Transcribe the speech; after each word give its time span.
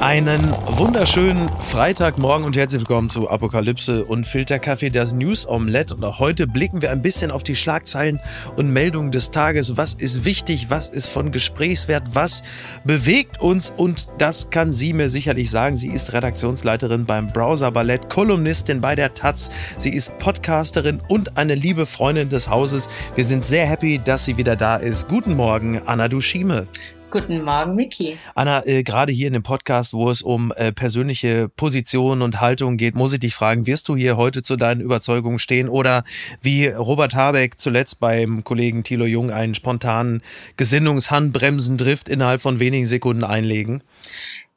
Einen 0.00 0.52
wunderschönen 0.76 1.48
Freitagmorgen 1.60 2.46
und 2.46 2.56
herzlich 2.56 2.82
willkommen 2.82 3.10
zu 3.10 3.28
Apokalypse 3.28 4.04
und 4.04 4.28
Filterkaffee, 4.28 4.90
das 4.90 5.12
News 5.12 5.46
Omelette. 5.48 5.96
Und 5.96 6.04
auch 6.04 6.20
heute 6.20 6.46
blicken 6.46 6.82
wir 6.82 6.92
ein 6.92 7.02
bisschen 7.02 7.32
auf 7.32 7.42
die 7.42 7.56
Schlagzeilen 7.56 8.20
und 8.54 8.70
Meldungen 8.70 9.10
des 9.10 9.32
Tages. 9.32 9.76
Was 9.76 9.94
ist 9.94 10.24
wichtig? 10.24 10.70
Was 10.70 10.88
ist 10.88 11.08
von 11.08 11.32
Gesprächswert? 11.32 12.04
Was 12.12 12.44
bewegt 12.84 13.40
uns? 13.40 13.70
Und 13.70 14.06
das 14.18 14.50
kann 14.50 14.72
sie 14.72 14.92
mir 14.92 15.08
sicherlich 15.08 15.50
sagen. 15.50 15.76
Sie 15.76 15.88
ist 15.88 16.12
Redaktionsleiterin 16.12 17.04
beim 17.04 17.32
Browser 17.32 17.72
Ballett, 17.72 18.08
Kolumnistin 18.08 18.80
bei 18.80 18.94
der 18.94 19.14
Taz. 19.14 19.50
Sie 19.78 19.90
ist 19.90 20.16
Podcasterin 20.18 21.00
und 21.08 21.36
eine 21.36 21.56
liebe 21.56 21.86
Freundin 21.86 22.28
des 22.28 22.48
Hauses. 22.48 22.88
Wir 23.16 23.24
sind 23.24 23.44
sehr 23.44 23.66
happy, 23.66 23.98
dass 23.98 24.24
sie 24.24 24.36
wieder 24.36 24.54
da 24.54 24.76
ist. 24.76 25.08
Guten 25.08 25.34
Morgen, 25.34 25.82
Anna 25.86 26.06
Duschime. 26.06 26.68
Guten 27.10 27.42
Morgen, 27.42 27.74
Miki. 27.74 28.18
Anna, 28.34 28.66
äh, 28.66 28.82
gerade 28.82 29.12
hier 29.12 29.28
in 29.28 29.32
dem 29.32 29.42
Podcast, 29.42 29.94
wo 29.94 30.10
es 30.10 30.20
um 30.20 30.52
äh, 30.56 30.72
persönliche 30.72 31.48
Positionen 31.48 32.20
und 32.20 32.40
Haltungen 32.40 32.76
geht, 32.76 32.94
muss 32.94 33.14
ich 33.14 33.20
dich 33.20 33.34
fragen, 33.34 33.66
wirst 33.66 33.88
du 33.88 33.96
hier 33.96 34.18
heute 34.18 34.42
zu 34.42 34.56
deinen 34.56 34.82
Überzeugungen 34.82 35.38
stehen 35.38 35.70
oder 35.70 36.04
wie 36.42 36.66
Robert 36.66 37.14
Habeck 37.14 37.58
zuletzt 37.58 37.98
beim 37.98 38.44
Kollegen 38.44 38.84
Thilo 38.84 39.06
Jung 39.06 39.30
einen 39.30 39.54
spontanen 39.54 40.22
Gesinnungshandbremsendrift 40.58 42.10
innerhalb 42.10 42.42
von 42.42 42.60
wenigen 42.60 42.84
Sekunden 42.84 43.24
einlegen? 43.24 43.82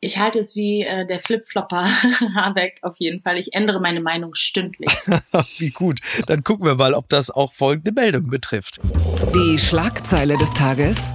Ich 0.02 0.18
halte 0.18 0.40
es 0.40 0.54
wie 0.55 0.82
äh, 0.82 1.08
der 1.08 1.20
Flipflopper 1.20 1.86
Habeck 2.36 2.80
auf 2.82 2.96
jeden 2.99 3.22
Fall. 3.22 3.38
Ich 3.38 3.54
ändere 3.54 3.80
meine 3.80 4.02
Meinung 4.02 4.36
stündlich. 4.36 4.91
wie 5.58 5.70
gut. 5.70 5.99
Dann 6.27 6.44
gucken 6.44 6.66
wir 6.66 6.76
mal, 6.76 6.96
ob 6.96 7.07
das 7.07 7.32
auch 7.32 7.54
folgende 7.54 7.94
Meldung 7.94 8.27
betrifft. 8.27 8.82
Die 9.34 9.57
Schlagzeile 9.57 10.38
des 10.38 10.52
Tages 10.54 11.13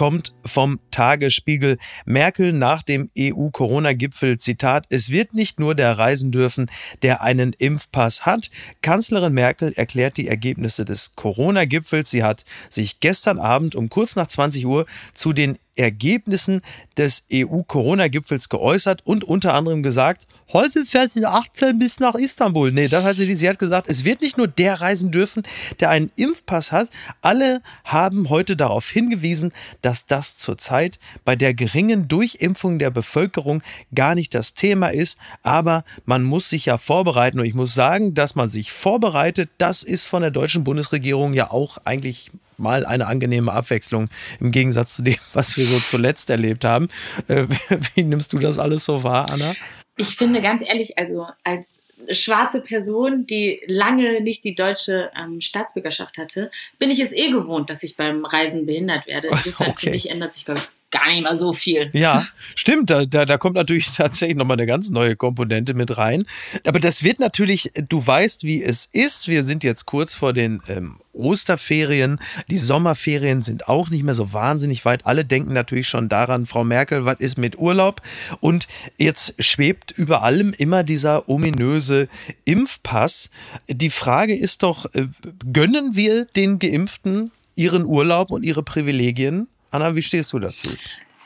kommt 0.00 0.32
vom 0.46 0.80
Tagesspiegel. 0.90 1.76
Merkel 2.06 2.54
nach 2.54 2.82
dem 2.82 3.10
EU-Corona-Gipfel, 3.18 4.38
Zitat, 4.38 4.86
es 4.88 5.10
wird 5.10 5.34
nicht 5.34 5.60
nur 5.60 5.74
der 5.74 5.98
reisen 5.98 6.32
dürfen, 6.32 6.70
der 7.02 7.20
einen 7.20 7.52
Impfpass 7.52 8.24
hat. 8.24 8.50
Kanzlerin 8.80 9.34
Merkel 9.34 9.74
erklärt 9.74 10.16
die 10.16 10.26
Ergebnisse 10.26 10.86
des 10.86 11.16
Corona-Gipfels. 11.16 12.10
Sie 12.10 12.24
hat 12.24 12.46
sich 12.70 13.00
gestern 13.00 13.38
Abend 13.38 13.76
um 13.76 13.90
kurz 13.90 14.16
nach 14.16 14.28
20 14.28 14.64
Uhr 14.64 14.86
zu 15.12 15.34
den 15.34 15.58
Ergebnissen 15.76 16.62
des 16.96 17.24
EU-Corona-Gipfels 17.32 18.48
geäußert 18.48 19.06
und 19.06 19.24
unter 19.24 19.54
anderem 19.54 19.82
gesagt, 19.82 20.26
heute 20.52 20.84
fährt 20.84 21.10
sie 21.10 21.24
18 21.24 21.78
bis 21.78 22.00
nach 22.00 22.14
Istanbul. 22.14 22.72
Nee, 22.72 22.88
das 22.88 23.04
hat 23.04 23.16
sie, 23.16 23.34
sie 23.34 23.48
hat 23.48 23.58
gesagt, 23.58 23.88
es 23.88 24.04
wird 24.04 24.20
nicht 24.20 24.36
nur 24.36 24.48
der 24.48 24.80
reisen 24.80 25.10
dürfen, 25.10 25.42
der 25.80 25.90
einen 25.90 26.10
Impfpass 26.16 26.72
hat. 26.72 26.90
Alle 27.22 27.62
haben 27.84 28.28
heute 28.28 28.56
darauf 28.56 28.88
hingewiesen, 28.88 29.52
dass 29.82 30.06
das 30.06 30.36
zurzeit 30.36 30.98
bei 31.24 31.36
der 31.36 31.54
geringen 31.54 32.08
Durchimpfung 32.08 32.78
der 32.78 32.90
Bevölkerung 32.90 33.62
gar 33.94 34.14
nicht 34.14 34.34
das 34.34 34.54
Thema 34.54 34.88
ist. 34.88 35.18
Aber 35.42 35.84
man 36.04 36.22
muss 36.22 36.50
sich 36.50 36.66
ja 36.66 36.78
vorbereiten 36.78 37.38
und 37.40 37.46
ich 37.46 37.54
muss 37.54 37.74
sagen, 37.74 38.14
dass 38.14 38.34
man 38.34 38.48
sich 38.48 38.72
vorbereitet, 38.72 39.50
das 39.58 39.82
ist 39.82 40.06
von 40.06 40.22
der 40.22 40.30
deutschen 40.30 40.64
Bundesregierung 40.64 41.32
ja 41.32 41.50
auch 41.50 41.78
eigentlich 41.84 42.30
mal 42.60 42.86
eine 42.86 43.06
angenehme 43.06 43.52
Abwechslung 43.52 44.08
im 44.40 44.50
Gegensatz 44.50 44.96
zu 44.96 45.02
dem, 45.02 45.16
was 45.32 45.56
wir 45.56 45.64
so 45.64 45.78
zuletzt 45.80 46.30
erlebt 46.30 46.64
haben. 46.64 46.88
Äh, 47.28 47.46
wie 47.94 48.02
nimmst 48.02 48.32
du 48.32 48.38
das 48.38 48.58
alles 48.58 48.84
so 48.84 49.02
wahr, 49.02 49.30
Anna? 49.30 49.54
Ich 49.96 50.16
finde 50.16 50.40
ganz 50.40 50.62
ehrlich, 50.66 50.96
also 50.98 51.26
als 51.44 51.82
schwarze 52.10 52.60
Person, 52.60 53.26
die 53.26 53.60
lange 53.66 54.20
nicht 54.22 54.44
die 54.44 54.54
deutsche 54.54 55.10
ähm, 55.16 55.40
Staatsbürgerschaft 55.40 56.18
hatte, 56.18 56.50
bin 56.78 56.90
ich 56.90 57.00
es 57.00 57.12
eh 57.12 57.30
gewohnt, 57.30 57.70
dass 57.70 57.82
ich 57.82 57.96
beim 57.96 58.24
Reisen 58.24 58.66
behindert 58.66 59.06
werde. 59.06 59.28
Insofern 59.28 59.70
okay. 59.70 59.80
finde 59.80 59.96
ich, 59.96 60.10
ändert 60.10 60.34
sich, 60.34 60.44
glaube 60.44 60.60
ich, 60.60 60.68
gar 60.90 61.08
nicht 61.08 61.22
mal 61.22 61.38
so 61.38 61.52
viel. 61.52 61.90
Ja, 61.92 62.26
stimmt. 62.54 62.90
Da, 62.90 63.04
da, 63.04 63.24
da 63.24 63.38
kommt 63.38 63.54
natürlich 63.54 63.90
tatsächlich 63.96 64.36
nochmal 64.36 64.56
eine 64.56 64.66
ganz 64.66 64.90
neue 64.90 65.16
Komponente 65.16 65.74
mit 65.74 65.96
rein. 65.96 66.24
Aber 66.66 66.80
das 66.80 67.02
wird 67.02 67.20
natürlich, 67.20 67.72
du 67.88 68.04
weißt, 68.04 68.44
wie 68.44 68.62
es 68.62 68.88
ist. 68.92 69.28
Wir 69.28 69.42
sind 69.42 69.64
jetzt 69.64 69.86
kurz 69.86 70.14
vor 70.14 70.32
den 70.32 70.60
ähm, 70.68 70.96
Osterferien. 71.12 72.18
Die 72.48 72.58
Sommerferien 72.58 73.42
sind 73.42 73.68
auch 73.68 73.90
nicht 73.90 74.02
mehr 74.02 74.14
so 74.14 74.32
wahnsinnig 74.32 74.84
weit. 74.84 75.06
Alle 75.06 75.24
denken 75.24 75.52
natürlich 75.52 75.88
schon 75.88 76.08
daran, 76.08 76.46
Frau 76.46 76.64
Merkel, 76.64 77.04
was 77.04 77.20
ist 77.20 77.38
mit 77.38 77.58
Urlaub? 77.58 78.02
Und 78.40 78.66
jetzt 78.96 79.34
schwebt 79.38 79.92
über 79.92 80.22
allem 80.22 80.52
immer 80.52 80.82
dieser 80.82 81.28
ominöse 81.28 82.08
Impfpass. 82.44 83.30
Die 83.68 83.90
Frage 83.90 84.36
ist 84.36 84.62
doch, 84.62 84.86
äh, 84.94 85.06
gönnen 85.52 85.94
wir 85.94 86.24
den 86.24 86.58
Geimpften 86.58 87.30
ihren 87.54 87.84
Urlaub 87.84 88.30
und 88.30 88.42
ihre 88.42 88.62
Privilegien? 88.62 89.48
Anna, 89.70 89.94
wie 89.94 90.02
stehst 90.02 90.32
du 90.32 90.38
dazu? 90.38 90.76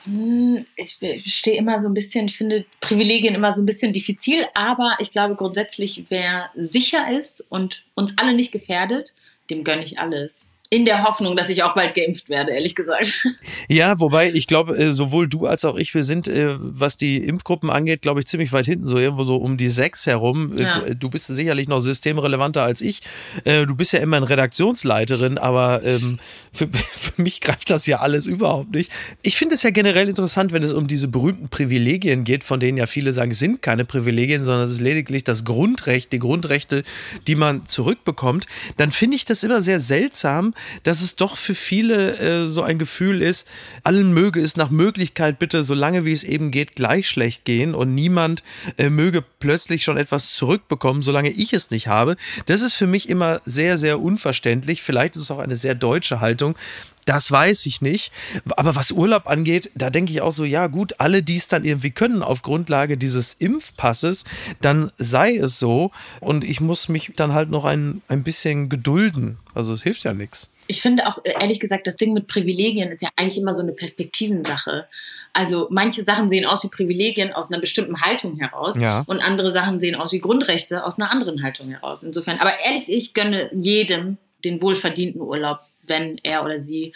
Hm, 0.04 0.66
ich 0.76 0.98
stehe 1.34 1.56
immer 1.56 1.80
so 1.80 1.88
ein 1.88 1.94
bisschen, 1.94 2.26
ich 2.26 2.36
finde 2.36 2.66
Privilegien 2.80 3.34
immer 3.34 3.52
so 3.52 3.62
ein 3.62 3.66
bisschen 3.66 3.92
diffizil, 3.92 4.44
aber 4.54 4.96
ich 5.00 5.10
glaube 5.10 5.34
grundsätzlich, 5.34 6.04
wer 6.10 6.50
sicher 6.52 7.18
ist 7.18 7.42
und 7.48 7.84
uns 7.94 8.12
alle 8.18 8.34
nicht 8.34 8.52
gefährdet, 8.52 9.14
dem 9.48 9.64
gönne 9.64 9.82
ich 9.82 9.98
alles 9.98 10.46
in 10.74 10.84
der 10.84 11.04
Hoffnung, 11.04 11.36
dass 11.36 11.48
ich 11.48 11.62
auch 11.62 11.74
bald 11.74 11.94
geimpft 11.94 12.28
werde, 12.28 12.52
ehrlich 12.52 12.74
gesagt. 12.74 13.24
Ja, 13.68 13.98
wobei 14.00 14.30
ich 14.32 14.46
glaube, 14.46 14.76
äh, 14.76 14.92
sowohl 14.92 15.28
du 15.28 15.46
als 15.46 15.64
auch 15.64 15.76
ich, 15.76 15.94
wir 15.94 16.02
sind, 16.02 16.26
äh, 16.26 16.56
was 16.58 16.96
die 16.96 17.18
Impfgruppen 17.18 17.70
angeht, 17.70 18.02
glaube 18.02 18.20
ich, 18.20 18.26
ziemlich 18.26 18.52
weit 18.52 18.66
hinten, 18.66 18.86
so 18.86 18.98
irgendwo 18.98 19.24
so 19.24 19.36
um 19.36 19.56
die 19.56 19.68
sechs 19.68 20.06
herum. 20.06 20.56
Äh, 20.58 20.62
ja. 20.62 20.80
Du 20.94 21.08
bist 21.08 21.26
sicherlich 21.26 21.68
noch 21.68 21.80
systemrelevanter 21.80 22.62
als 22.62 22.80
ich. 22.80 23.00
Du 23.44 23.74
bist 23.74 23.92
ja 23.92 24.00
immer 24.00 24.16
eine 24.16 24.28
Redaktionsleiterin, 24.28 25.38
aber 25.38 25.82
ähm, 25.84 26.18
für, 26.52 26.68
für 26.72 27.22
mich 27.22 27.40
greift 27.40 27.70
das 27.70 27.86
ja 27.86 28.00
alles 28.00 28.26
überhaupt 28.26 28.74
nicht. 28.74 28.90
Ich 29.22 29.36
finde 29.36 29.54
es 29.54 29.62
ja 29.62 29.70
generell 29.70 30.08
interessant, 30.08 30.52
wenn 30.52 30.62
es 30.62 30.72
um 30.72 30.86
diese 30.86 31.08
berühmten 31.08 31.48
Privilegien 31.48 32.24
geht, 32.24 32.44
von 32.44 32.60
denen 32.60 32.78
ja 32.78 32.86
viele 32.86 33.12
sagen, 33.12 33.30
es 33.30 33.38
sind 33.38 33.62
keine 33.62 33.84
Privilegien, 33.84 34.44
sondern 34.44 34.64
es 34.64 34.70
ist 34.70 34.80
lediglich 34.80 35.24
das 35.24 35.44
Grundrecht, 35.44 36.12
die 36.12 36.18
Grundrechte, 36.18 36.82
die 37.26 37.36
man 37.36 37.66
zurückbekommt. 37.66 38.46
Dann 38.76 38.90
finde 38.90 39.16
ich 39.16 39.24
das 39.24 39.44
immer 39.44 39.60
sehr 39.60 39.80
seltsam, 39.80 40.54
dass 40.82 41.00
es 41.00 41.16
doch 41.16 41.36
für 41.36 41.54
viele 41.54 42.18
äh, 42.18 42.46
so 42.46 42.62
ein 42.62 42.78
Gefühl 42.78 43.22
ist, 43.22 43.46
allen 43.82 44.12
möge 44.12 44.40
es 44.40 44.56
nach 44.56 44.70
Möglichkeit 44.70 45.38
bitte, 45.38 45.64
so 45.64 45.74
lange 45.74 46.04
wie 46.04 46.12
es 46.12 46.24
eben 46.24 46.50
geht, 46.50 46.76
gleich 46.76 47.08
schlecht 47.08 47.44
gehen 47.44 47.74
und 47.74 47.94
niemand 47.94 48.42
äh, 48.76 48.90
möge 48.90 49.22
plötzlich 49.22 49.84
schon 49.84 49.96
etwas 49.96 50.34
zurückbekommen, 50.34 51.02
solange 51.02 51.30
ich 51.30 51.52
es 51.52 51.70
nicht 51.70 51.88
habe. 51.88 52.16
Das 52.46 52.62
ist 52.62 52.74
für 52.74 52.86
mich 52.86 53.08
immer 53.08 53.40
sehr, 53.44 53.78
sehr 53.78 54.00
unverständlich. 54.00 54.82
Vielleicht 54.82 55.16
ist 55.16 55.22
es 55.22 55.30
auch 55.30 55.38
eine 55.38 55.56
sehr 55.56 55.74
deutsche 55.74 56.20
Haltung. 56.20 56.56
Das 57.04 57.30
weiß 57.30 57.66
ich 57.66 57.82
nicht. 57.82 58.12
Aber 58.56 58.76
was 58.76 58.90
Urlaub 58.90 59.28
angeht, 59.28 59.70
da 59.74 59.90
denke 59.90 60.12
ich 60.12 60.22
auch 60.22 60.32
so, 60.32 60.44
ja 60.44 60.68
gut, 60.68 60.94
alle, 60.98 61.22
die 61.22 61.36
es 61.36 61.48
dann 61.48 61.64
irgendwie 61.64 61.90
können 61.90 62.22
auf 62.22 62.42
Grundlage 62.42 62.96
dieses 62.96 63.34
Impfpasses, 63.34 64.24
dann 64.60 64.90
sei 64.96 65.36
es 65.36 65.58
so. 65.58 65.90
Und 66.20 66.44
ich 66.44 66.60
muss 66.60 66.88
mich 66.88 67.12
dann 67.16 67.34
halt 67.34 67.50
noch 67.50 67.64
ein, 67.64 68.02
ein 68.08 68.22
bisschen 68.22 68.68
gedulden. 68.68 69.38
Also 69.54 69.74
es 69.74 69.82
hilft 69.82 70.04
ja 70.04 70.14
nichts. 70.14 70.50
Ich 70.66 70.80
finde 70.80 71.06
auch, 71.06 71.18
ehrlich 71.40 71.60
gesagt, 71.60 71.86
das 71.86 71.96
Ding 71.96 72.12
mit 72.12 72.26
Privilegien 72.26 72.90
ist 72.90 73.02
ja 73.02 73.10
eigentlich 73.16 73.38
immer 73.38 73.54
so 73.54 73.62
eine 73.62 73.72
Perspektivensache. 73.72 74.86
Also 75.32 75.68
manche 75.70 76.04
Sachen 76.04 76.30
sehen 76.30 76.46
aus 76.46 76.64
wie 76.64 76.68
Privilegien 76.68 77.32
aus 77.32 77.50
einer 77.50 77.60
bestimmten 77.60 78.00
Haltung 78.00 78.38
heraus 78.38 78.76
ja. 78.78 79.04
und 79.06 79.20
andere 79.20 79.52
Sachen 79.52 79.80
sehen 79.80 79.94
aus 79.94 80.12
wie 80.12 80.20
Grundrechte 80.20 80.84
aus 80.84 80.98
einer 80.98 81.10
anderen 81.10 81.42
Haltung 81.42 81.70
heraus. 81.70 82.02
Insofern, 82.02 82.38
aber 82.38 82.52
ehrlich, 82.64 82.88
ich 82.88 83.14
gönne 83.14 83.50
jedem 83.52 84.16
den 84.44 84.60
wohlverdienten 84.60 85.20
Urlaub 85.20 85.60
wenn 85.86 86.18
er 86.22 86.44
oder 86.44 86.60
sie 86.60 86.92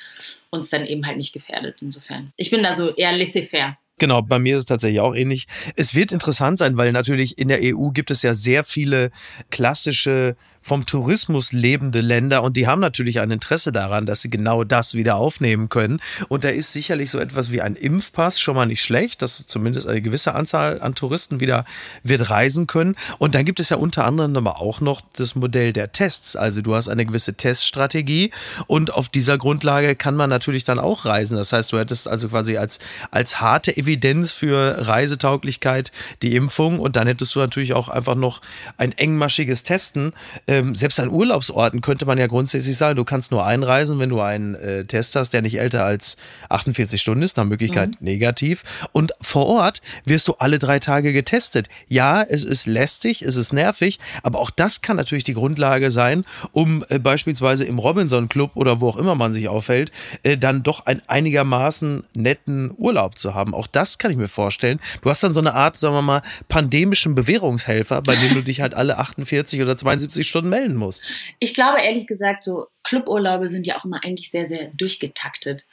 uns 0.50 0.70
dann 0.70 0.86
eben 0.86 1.06
halt 1.06 1.16
nicht 1.16 1.32
gefährdet. 1.32 1.82
Insofern. 1.82 2.32
Ich 2.36 2.50
bin 2.50 2.62
da 2.62 2.74
so 2.74 2.94
eher 2.94 3.12
laissez-faire. 3.12 3.76
Genau, 3.98 4.22
bei 4.22 4.38
mir 4.38 4.56
ist 4.56 4.62
es 4.62 4.66
tatsächlich 4.66 5.00
auch 5.00 5.14
ähnlich. 5.14 5.46
Es 5.76 5.94
wird 5.94 6.12
interessant 6.12 6.58
sein, 6.58 6.76
weil 6.76 6.92
natürlich 6.92 7.38
in 7.38 7.48
der 7.48 7.60
EU 7.62 7.90
gibt 7.90 8.10
es 8.10 8.22
ja 8.22 8.34
sehr 8.34 8.64
viele 8.64 9.10
klassische 9.50 10.36
vom 10.68 10.86
Tourismus 10.86 11.52
lebende 11.52 12.00
Länder 12.00 12.42
und 12.42 12.56
die 12.56 12.66
haben 12.66 12.80
natürlich 12.80 13.20
ein 13.20 13.30
Interesse 13.30 13.72
daran, 13.72 14.06
dass 14.06 14.20
sie 14.20 14.30
genau 14.30 14.64
das 14.64 14.94
wieder 14.94 15.16
aufnehmen 15.16 15.68
können. 15.68 16.00
Und 16.28 16.44
da 16.44 16.50
ist 16.50 16.72
sicherlich 16.72 17.10
so 17.10 17.18
etwas 17.18 17.50
wie 17.50 17.62
ein 17.62 17.74
Impfpass 17.74 18.38
schon 18.38 18.54
mal 18.54 18.66
nicht 18.66 18.82
schlecht, 18.82 19.22
dass 19.22 19.46
zumindest 19.46 19.86
eine 19.86 20.02
gewisse 20.02 20.34
Anzahl 20.34 20.80
an 20.82 20.94
Touristen 20.94 21.40
wieder 21.40 21.64
wird 22.02 22.28
reisen 22.28 22.66
können. 22.66 22.96
Und 23.18 23.34
dann 23.34 23.46
gibt 23.46 23.60
es 23.60 23.70
ja 23.70 23.78
unter 23.78 24.04
anderem 24.04 24.36
aber 24.36 24.60
auch 24.60 24.80
noch 24.80 25.00
das 25.14 25.34
Modell 25.34 25.72
der 25.72 25.92
Tests. 25.92 26.36
Also 26.36 26.60
du 26.60 26.74
hast 26.74 26.88
eine 26.88 27.06
gewisse 27.06 27.34
Teststrategie 27.34 28.30
und 28.66 28.92
auf 28.92 29.08
dieser 29.08 29.38
Grundlage 29.38 29.96
kann 29.96 30.16
man 30.16 30.28
natürlich 30.28 30.64
dann 30.64 30.78
auch 30.78 31.06
reisen. 31.06 31.36
Das 31.36 31.52
heißt, 31.52 31.72
du 31.72 31.78
hättest 31.78 32.08
also 32.08 32.28
quasi 32.28 32.58
als, 32.58 32.78
als 33.10 33.40
harte 33.40 33.74
Evidenz 33.74 33.87
Evidenz 33.88 34.32
für 34.32 34.86
Reisetauglichkeit 34.86 35.92
die 36.22 36.36
Impfung 36.36 36.78
und 36.78 36.96
dann 36.96 37.06
hättest 37.06 37.34
du 37.34 37.40
natürlich 37.40 37.72
auch 37.72 37.88
einfach 37.88 38.14
noch 38.14 38.42
ein 38.76 38.92
engmaschiges 38.92 39.62
Testen. 39.62 40.12
Ähm, 40.46 40.74
selbst 40.74 41.00
an 41.00 41.08
Urlaubsorten 41.08 41.80
könnte 41.80 42.04
man 42.04 42.18
ja 42.18 42.26
grundsätzlich 42.26 42.76
sagen, 42.76 42.96
du 42.96 43.04
kannst 43.04 43.32
nur 43.32 43.46
einreisen, 43.46 43.98
wenn 43.98 44.10
du 44.10 44.20
einen 44.20 44.54
äh, 44.56 44.84
Test 44.84 45.16
hast, 45.16 45.30
der 45.30 45.40
nicht 45.40 45.58
älter 45.58 45.84
als 45.84 46.18
48 46.50 47.00
Stunden 47.00 47.22
ist, 47.22 47.38
nach 47.38 47.44
Möglichkeit 47.44 47.90
mhm. 47.90 47.96
negativ. 48.00 48.62
Und 48.92 49.12
vor 49.22 49.46
Ort 49.46 49.80
wirst 50.04 50.28
du 50.28 50.34
alle 50.34 50.58
drei 50.58 50.78
Tage 50.78 51.14
getestet. 51.14 51.68
Ja, 51.86 52.22
es 52.22 52.44
ist 52.44 52.66
lästig, 52.66 53.22
es 53.22 53.36
ist 53.36 53.52
nervig, 53.54 53.98
aber 54.22 54.38
auch 54.38 54.50
das 54.50 54.82
kann 54.82 54.96
natürlich 54.96 55.24
die 55.24 55.34
Grundlage 55.34 55.90
sein, 55.90 56.24
um 56.52 56.84
äh, 56.90 56.98
beispielsweise 56.98 57.64
im 57.64 57.78
Robinson 57.78 58.28
Club 58.28 58.50
oder 58.54 58.82
wo 58.82 58.88
auch 58.90 58.96
immer 58.96 59.14
man 59.14 59.32
sich 59.32 59.48
aufhält, 59.48 59.92
äh, 60.24 60.36
dann 60.36 60.62
doch 60.62 60.84
ein 60.84 61.00
einigermaßen 61.06 62.04
netten 62.14 62.70
Urlaub 62.76 63.16
zu 63.16 63.34
haben. 63.34 63.54
Auch 63.54 63.66
das 63.78 63.96
kann 63.96 64.10
ich 64.10 64.16
mir 64.16 64.28
vorstellen. 64.28 64.80
Du 65.02 65.10
hast 65.10 65.22
dann 65.22 65.34
so 65.34 65.40
eine 65.40 65.54
Art, 65.54 65.76
sagen 65.76 65.94
wir 65.94 66.02
mal, 66.02 66.22
pandemischen 66.48 67.14
Bewährungshelfer, 67.14 68.02
bei 68.02 68.16
dem 68.16 68.34
du 68.34 68.42
dich 68.42 68.60
halt 68.60 68.74
alle 68.74 68.98
48 68.98 69.62
oder 69.62 69.76
72 69.76 70.26
Stunden 70.26 70.50
melden 70.50 70.74
musst. 70.74 71.00
Ich 71.38 71.54
glaube 71.54 71.80
ehrlich 71.80 72.08
gesagt, 72.08 72.42
so 72.42 72.66
Cluburlaube 72.84 73.48
sind 73.48 73.66
ja 73.66 73.78
auch 73.78 73.84
immer 73.84 74.02
eigentlich 74.04 74.30
sehr, 74.30 74.48
sehr 74.48 74.68
durchgetaktet. 74.68 75.66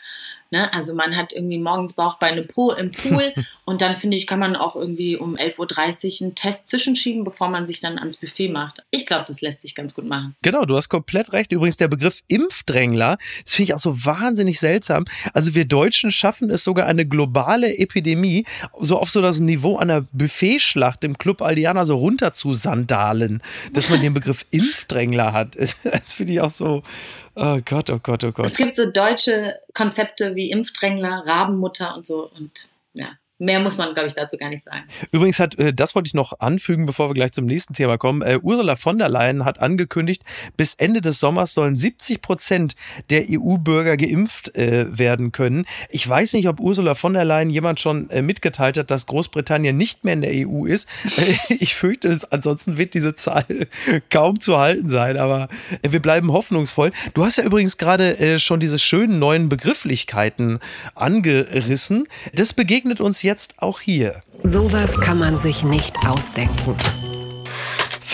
Ne? 0.52 0.72
Also 0.74 0.94
man 0.94 1.18
hat 1.18 1.34
irgendwie 1.34 1.58
morgens 1.58 1.94
Bauchbeine 1.94 2.44
pro 2.44 2.72
im 2.72 2.92
Pool 2.92 3.34
und 3.66 3.82
dann 3.82 3.96
finde 3.96 4.16
ich, 4.16 4.28
kann 4.28 4.40
man 4.40 4.56
auch 4.56 4.76
irgendwie 4.76 5.18
um 5.18 5.36
11.30 5.36 6.22
Uhr 6.22 6.28
einen 6.28 6.36
Test 6.36 6.70
zwischenschieben, 6.70 7.24
bevor 7.24 7.50
man 7.50 7.68
sich 7.68 7.80
dann 7.80 7.98
ans 7.98 8.18
Buffet 8.18 8.50
macht. 8.50 8.84
Ich 8.92 9.06
glaube, 9.06 9.26
das 9.28 9.42
lässt 9.42 9.62
sich 9.62 9.74
ganz 9.74 9.94
gut 9.96 10.06
machen. 10.06 10.36
Genau, 10.44 10.66
du 10.66 10.78
hast 10.78 10.90
komplett 10.90 11.34
recht. 11.34 11.52
Übrigens, 11.52 11.78
der 11.78 11.88
Begriff 11.88 12.22
Impfdrängler, 12.28 13.18
das 13.44 13.56
finde 13.56 13.72
ich 13.72 13.74
auch 13.74 13.80
so 13.80 14.06
wahnsinnig 14.06 14.60
seltsam. 14.60 15.06
Also 15.34 15.56
wir 15.56 15.66
Deutschen 15.66 16.12
schaffen 16.12 16.50
es 16.52 16.64
sogar 16.64 16.86
eine 16.86 17.08
globale 17.08 17.78
Epidemie, 17.78 18.46
so 18.80 19.00
auf 19.00 19.10
so 19.10 19.22
das 19.22 19.40
Niveau 19.40 19.78
einer 19.78 20.02
Buffetschlacht 20.12 21.04
im 21.04 21.18
Club 21.18 21.42
Aldiana 21.42 21.86
so 21.86 21.98
runter 21.98 22.34
zu 22.34 22.54
sandalen, 22.54 23.42
dass 23.74 23.90
man 23.90 24.00
den 24.00 24.14
Begriff 24.14 24.46
Impfdrängler 24.52 25.34
hat. 25.34 25.56
Das 26.06 26.14
finde 26.14 26.34
ich 26.34 26.42
auch 26.42 26.52
so, 26.52 26.84
Oh 27.36 27.60
Gott, 27.66 27.90
oh 27.90 28.00
Gott, 28.00 28.24
oh 28.24 28.32
Gott. 28.32 28.46
Es 28.46 28.58
gibt 28.58 28.76
so 28.76 28.90
deutsche 28.90 29.60
Konzepte 29.74 30.36
wie 30.36 30.52
Impfdrängler, 30.52 31.24
Rabenmutter 31.26 31.96
und 31.96 32.06
so 32.06 32.32
und 32.38 32.70
ja. 32.94 33.10
Mehr 33.38 33.60
muss 33.60 33.78
man, 33.78 33.94
glaube 33.94 34.08
ich, 34.08 34.14
dazu 34.14 34.38
gar 34.38 34.48
nicht 34.48 34.64
sagen. 34.64 34.86
Übrigens 35.12 35.42
hat, 35.42 35.56
äh, 35.60 35.74
das 35.74 35.94
wollte 35.94 36.08
ich 36.08 36.14
noch 36.14 36.40
anfügen, 36.40 36.86
bevor 36.86 37.10
wir 37.10 37.14
gleich 37.16 37.34
zum 37.34 37.46
nächsten 37.46 37.74
Thema 37.74 37.98
kommen. 37.98 38.22
Äh, 38.22 38.40
Ursula 38.42 38.78
von 38.78 38.98
der 38.98 39.10
Leyen 39.10 39.44
hat 39.44 39.60
angekündigt, 39.60 40.24
bis 40.56 40.76
Ende 40.76 41.02
des 41.02 41.20
Sommers 41.20 41.54
sollen 41.54 41.78
70 41.78 42.22
Prozent 42.22 42.76
der 43.10 43.26
EU-Bürger 43.30 43.98
geimpft 43.98 44.56
äh, 44.56 44.86
werden 44.98 45.34
können. 45.34 45.66
Ich 45.90 46.08
weiß 46.08 46.32
nicht, 46.32 46.48
ob 46.48 46.62
Ursula 46.62 46.96
von 46.96 47.14
der 47.14 47.26
Leyen 47.26 47.50
jemand 47.50 47.82
schon 47.82 48.08
mitgeteilt 48.22 48.78
hat, 48.78 48.90
dass 48.90 49.06
Großbritannien 49.06 49.76
nicht 49.76 50.06
mehr 50.06 50.14
in 50.14 50.22
der 50.22 50.32
EU 50.48 50.66
ist. 50.66 50.88
ich 51.50 51.76
fürchte, 51.76 52.18
ansonsten 52.30 52.78
wird 52.78 52.94
diese 52.94 53.16
Zahl 53.16 53.46
kaum 54.10 54.40
zu 54.40 54.58
halten 54.58 54.90
sein, 54.90 55.18
aber 55.18 55.50
wir 55.82 56.02
bleiben 56.02 56.32
hoffnungsvoll. 56.32 56.92
Du 57.14 57.26
hast 57.26 57.38
ja 57.38 57.44
übrigens 57.44 57.78
gerade 57.78 58.40
schon 58.40 58.60
diese 58.60 58.80
schönen 58.80 59.20
neuen 59.20 59.50
Begrifflichkeiten 59.50 60.60
angerissen. 60.94 62.08
Das 62.34 62.54
begegnet 62.54 63.02
uns 63.02 63.25
jetzt 63.26 63.56
auch 63.58 63.82
hier. 63.82 64.22
Sowas 64.44 65.02
kann 65.02 65.20
man 65.20 65.38
sich 65.38 65.64
nicht 65.66 66.08
ausdenken. 66.08 66.78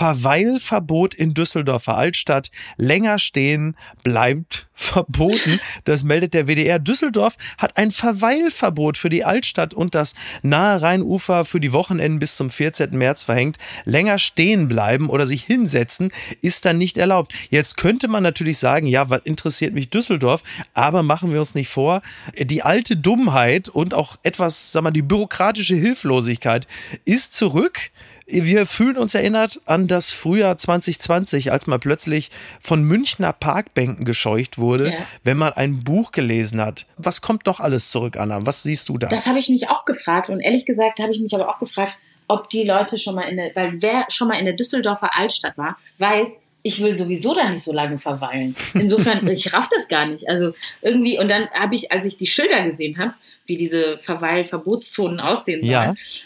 Verweilverbot 0.02 1.14
in 1.14 1.36
Düsseldorfer 1.36 1.96
Altstadt. 1.96 2.50
Länger 2.76 3.20
stehen 3.20 3.76
bleibt 4.02 4.68
verboten. 4.74 5.60
Das 5.84 6.04
meldet 6.04 6.34
der 6.34 6.48
WDR. 6.48 6.80
Düsseldorf 6.80 7.38
hat 7.60 7.78
ein 7.78 7.92
Verweilverbot 7.92 8.98
für 8.98 9.10
die 9.10 9.24
Altstadt 9.24 9.76
und 9.76 9.94
das 9.94 10.16
nahe 10.42 10.82
Rheinufer 10.82 11.46
für 11.46 11.60
die 11.60 11.72
Wochenenden 11.72 12.18
bis 12.18 12.36
zum 12.36 12.50
14. 12.50 12.98
März 12.98 13.26
verhängt. 13.26 13.60
Länger 13.86 14.18
stehen 14.18 14.68
bleiben 14.68 15.08
oder 15.08 15.28
sich 15.28 15.44
hinsetzen 15.44 16.12
ist 16.42 16.66
dann 16.66 16.80
nicht 16.80 16.98
erlaubt. 16.98 17.36
Jetzt 17.52 17.78
könnte 17.78 18.08
man 18.08 18.24
natürlich 18.24 18.58
sagen, 18.58 18.88
ja, 18.88 19.12
was 19.12 19.22
interessiert 19.22 19.76
mich 19.76 19.92
Düsseldorf? 19.92 20.42
Aber 20.74 21.04
machen 21.04 21.32
wir 21.32 21.40
uns 21.42 21.54
nicht 21.54 21.70
vor, 21.70 22.02
die 22.40 22.64
alte 22.64 22.98
Dummheit 22.98 23.70
und 23.70 23.94
auch 23.94 24.18
etwas, 24.24 24.72
sag 24.72 24.82
mal, 24.82 24.90
die 24.90 25.04
bürokratische 25.04 25.76
Hilflosigkeit 25.76 26.66
ist 27.06 27.36
zurück 27.36 27.92
wir 28.28 28.66
fühlen 28.66 28.98
uns 28.98 29.16
erinnert 29.16 29.62
an 29.66 29.88
das 29.88 30.12
Frühjahr 30.12 30.58
2020, 30.58 31.52
als 31.52 31.68
man 31.68 31.80
plötzlich 31.80 32.30
von 32.60 32.84
Münchner 32.84 33.34
Parkbänken 33.34 34.06
gescheucht 34.06 34.58
wurde, 34.58 34.92
ja. 34.92 34.98
wenn 35.24 35.38
man 35.38 35.54
ein 35.54 35.84
Buch 35.84 36.12
gelesen 36.12 36.62
hat. 36.62 36.86
Was 36.98 37.22
kommt 37.22 37.48
doch 37.48 37.60
alles 37.60 37.92
zurück, 37.92 38.18
Anna? 38.18 38.46
Was 38.46 38.64
siehst 38.64 38.90
du 38.90 38.98
da? 38.98 39.08
Das 39.08 39.28
habe 39.28 39.40
ich 39.40 39.50
mich 39.50 39.70
auch 39.70 39.86
gefragt. 39.86 40.30
Und 40.30 40.40
ehrlich 40.40 40.66
gesagt 40.66 41.00
habe 41.00 41.12
ich 41.12 41.20
mich 41.20 41.34
aber 41.34 41.50
auch 41.50 41.60
gefragt, 41.60 41.98
ob 42.28 42.50
die 42.50 42.64
Leute 42.64 42.98
schon 42.98 43.16
mal 43.16 43.24
in 43.24 43.38
der, 43.38 43.52
weil 43.56 43.82
wer 43.82 44.06
schon 44.10 44.28
mal 44.30 44.40
in 44.40 44.46
der 44.46 44.54
Düsseldorfer 44.54 45.18
Altstadt 45.18 45.58
war, 45.58 45.78
weiß, 45.98 46.30
ich 46.64 46.82
will 46.82 46.96
sowieso 46.96 47.34
da 47.34 47.50
nicht 47.50 47.64
so 47.64 47.74
lange 47.74 47.98
verweilen. 47.98 48.56
Insofern, 48.74 49.28
ich 49.32 49.52
raff 49.54 49.68
das 49.70 49.88
gar 49.88 50.06
nicht. 50.06 50.28
Also 50.30 50.54
irgendwie, 50.82 51.20
und 51.20 51.30
dann 51.30 51.50
habe 51.52 51.76
ich, 51.76 51.92
als 51.92 52.06
ich 52.06 52.18
die 52.18 52.28
Schilder 52.28 52.64
gesehen 52.70 52.98
habe, 52.98 53.14
wie 53.52 53.58
diese 53.58 53.98
Verweil-Verbotszonen 53.98 55.20
aussehen 55.20 55.60
sollen, 55.60 55.72
ja. 55.72 55.82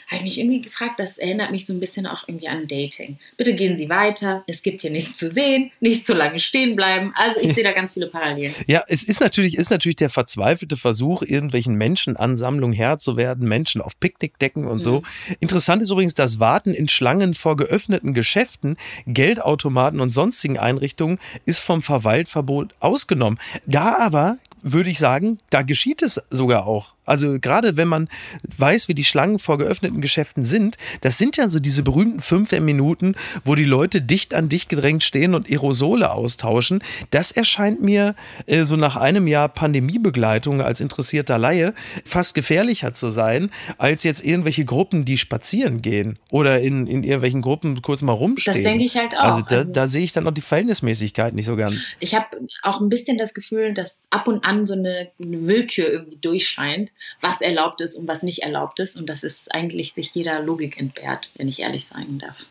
habe 0.07 0.18
ich 0.18 0.22
mich 0.22 0.39
irgendwie 0.39 0.62
gefragt, 0.62 1.00
das 1.00 1.18
erinnert 1.18 1.50
mich 1.50 1.66
so 1.66 1.74
ein 1.74 1.80
bisschen 1.80 2.06
auch 2.06 2.27
irgendwie 2.27 2.48
an 2.48 2.68
Dating. 2.68 3.18
Bitte 3.36 3.56
gehen 3.56 3.77
Sie 3.77 3.89
weiter, 3.89 4.44
es 4.45 4.62
gibt 4.62 4.81
hier 4.81 4.92
nichts 4.92 5.16
zu 5.18 5.31
sehen, 5.31 5.72
nicht 5.80 6.06
zu 6.06 6.13
lange 6.13 6.39
stehen 6.39 6.75
bleiben. 6.75 7.13
Also 7.16 7.42
ich 7.42 7.54
sehe 7.54 7.63
da 7.63 7.72
ganz 7.72 7.94
viele 7.94 8.06
Parallelen. 8.07 8.54
Ja, 8.68 8.83
es 8.88 9.04
ist 9.04 9.22
natürlich, 9.22 9.57
ist 9.57 9.72
natürlich 9.72 9.95
der 9.95 10.12
verzweifelte 10.12 10.77
Versuch, 10.77 11.24
irgendwelchen 11.24 11.74
Menschenansammlungen 11.75 12.75
Herr 12.75 13.00
zu 13.00 13.18
werden, 13.18 13.48
Menschen 13.48 13.81
auf 13.81 14.00
Picknickdecken 14.00 14.68
und 14.68 14.77
mhm. 14.77 14.81
so. 14.81 15.04
Interessant 15.39 15.81
ist 15.81 15.89
übrigens 15.89 16.13
das 16.13 16.39
Warten 16.39 16.75
in 16.75 16.88
Schlangen 16.88 17.33
vor 17.33 17.57
geöffneten 17.57 18.13
Geschäften, 18.13 18.75
Geldautomaten 19.07 20.00
und 20.00 20.12
sonstigen 20.12 20.60
Einrichtungen 20.60 21.18
ist 21.45 21.60
vom 21.60 21.81
Verweilverbot 21.81 22.75
ausgenommen. 22.80 23.39
Da 23.66 23.98
aber 23.98 24.38
würde 24.62 24.89
ich 24.89 25.00
sagen, 25.00 25.38
da 25.51 25.62
geschieht 25.62 26.01
es 26.01 26.22
sogar 26.31 26.66
auch. 26.66 26.94
Also 27.05 27.39
gerade 27.39 27.77
wenn 27.77 27.87
man 27.87 28.09
weiß, 28.57 28.87
wie 28.87 28.93
die 28.93 29.03
Schlangen 29.03 29.39
vor 29.39 29.57
geöffneten 29.57 30.01
Geschäften 30.01 30.43
sind, 30.43 30.77
das 31.01 31.17
sind 31.17 31.37
ja 31.37 31.49
so 31.49 31.59
diese 31.59 31.83
berühmten 31.83 32.19
15 32.19 32.63
Minuten, 32.63 33.15
wo 33.43 33.55
die 33.55 33.63
Leute 33.63 34.01
dicht 34.01 34.33
an 34.33 34.49
dicht 34.49 34.69
gedrängt 34.69 35.03
stehen 35.03 35.35
und 35.35 35.49
Aerosole 35.49 36.11
austauschen. 36.11 36.83
Das 37.11 37.31
erscheint 37.31 37.81
mir 37.81 38.15
äh, 38.47 38.63
so 38.63 38.75
nach 38.75 38.95
einem 38.95 39.27
Jahr 39.27 39.49
Pandemiebegleitung 39.49 40.61
als 40.61 40.81
interessierter 40.81 41.37
Laie 41.37 41.73
fast 42.03 42.33
gefährlicher 42.35 42.93
zu 42.93 43.09
sein, 43.09 43.49
als 43.77 44.03
jetzt 44.03 44.23
irgendwelche 44.23 44.65
Gruppen, 44.65 45.05
die 45.05 45.17
spazieren 45.17 45.81
gehen 45.81 46.17
oder 46.31 46.59
in, 46.59 46.87
in 46.87 47.03
irgendwelchen 47.03 47.41
Gruppen 47.41 47.81
kurz 47.81 48.01
mal 48.01 48.13
rumstehen. 48.13 48.53
Das 48.53 48.63
denke 48.63 48.85
ich 48.85 48.97
halt 48.97 49.13
auch. 49.13 49.23
Also 49.23 49.41
da, 49.47 49.57
also, 49.57 49.71
da 49.71 49.87
sehe 49.87 50.03
ich 50.03 50.11
dann 50.11 50.27
auch 50.27 50.33
die 50.33 50.41
Verhältnismäßigkeit 50.41 51.33
nicht 51.33 51.45
so 51.45 51.55
ganz. 51.55 51.87
Ich 51.99 52.15
habe 52.15 52.25
auch 52.63 52.81
ein 52.81 52.89
bisschen 52.89 53.17
das 53.17 53.33
Gefühl, 53.33 53.73
dass 53.73 53.97
ab 54.09 54.27
und 54.27 54.43
an 54.43 54.65
so 54.65 54.73
eine, 54.73 55.09
eine 55.21 55.47
Willkür 55.47 55.87
irgendwie 55.87 56.17
durchscheint 56.17 56.91
was 57.21 57.42
erlaubt 57.42 57.81
ist 57.81 57.95
und 57.95 58.07
was 58.07 58.24
nicht 58.24 58.44
erlaubt 58.44 58.80
ist. 58.80 58.95
Und 58.95 59.07
das 59.07 59.24
ist 59.24 59.53
eigentlich 59.53 59.94
sich 59.94 60.12
jeder 60.13 60.39
Logik 60.42 60.77
entbehrt, 60.77 61.30
wenn 61.36 61.47
ich 61.47 61.59
ehrlich 61.59 61.86
sein 61.86 62.19
darf. 62.19 62.45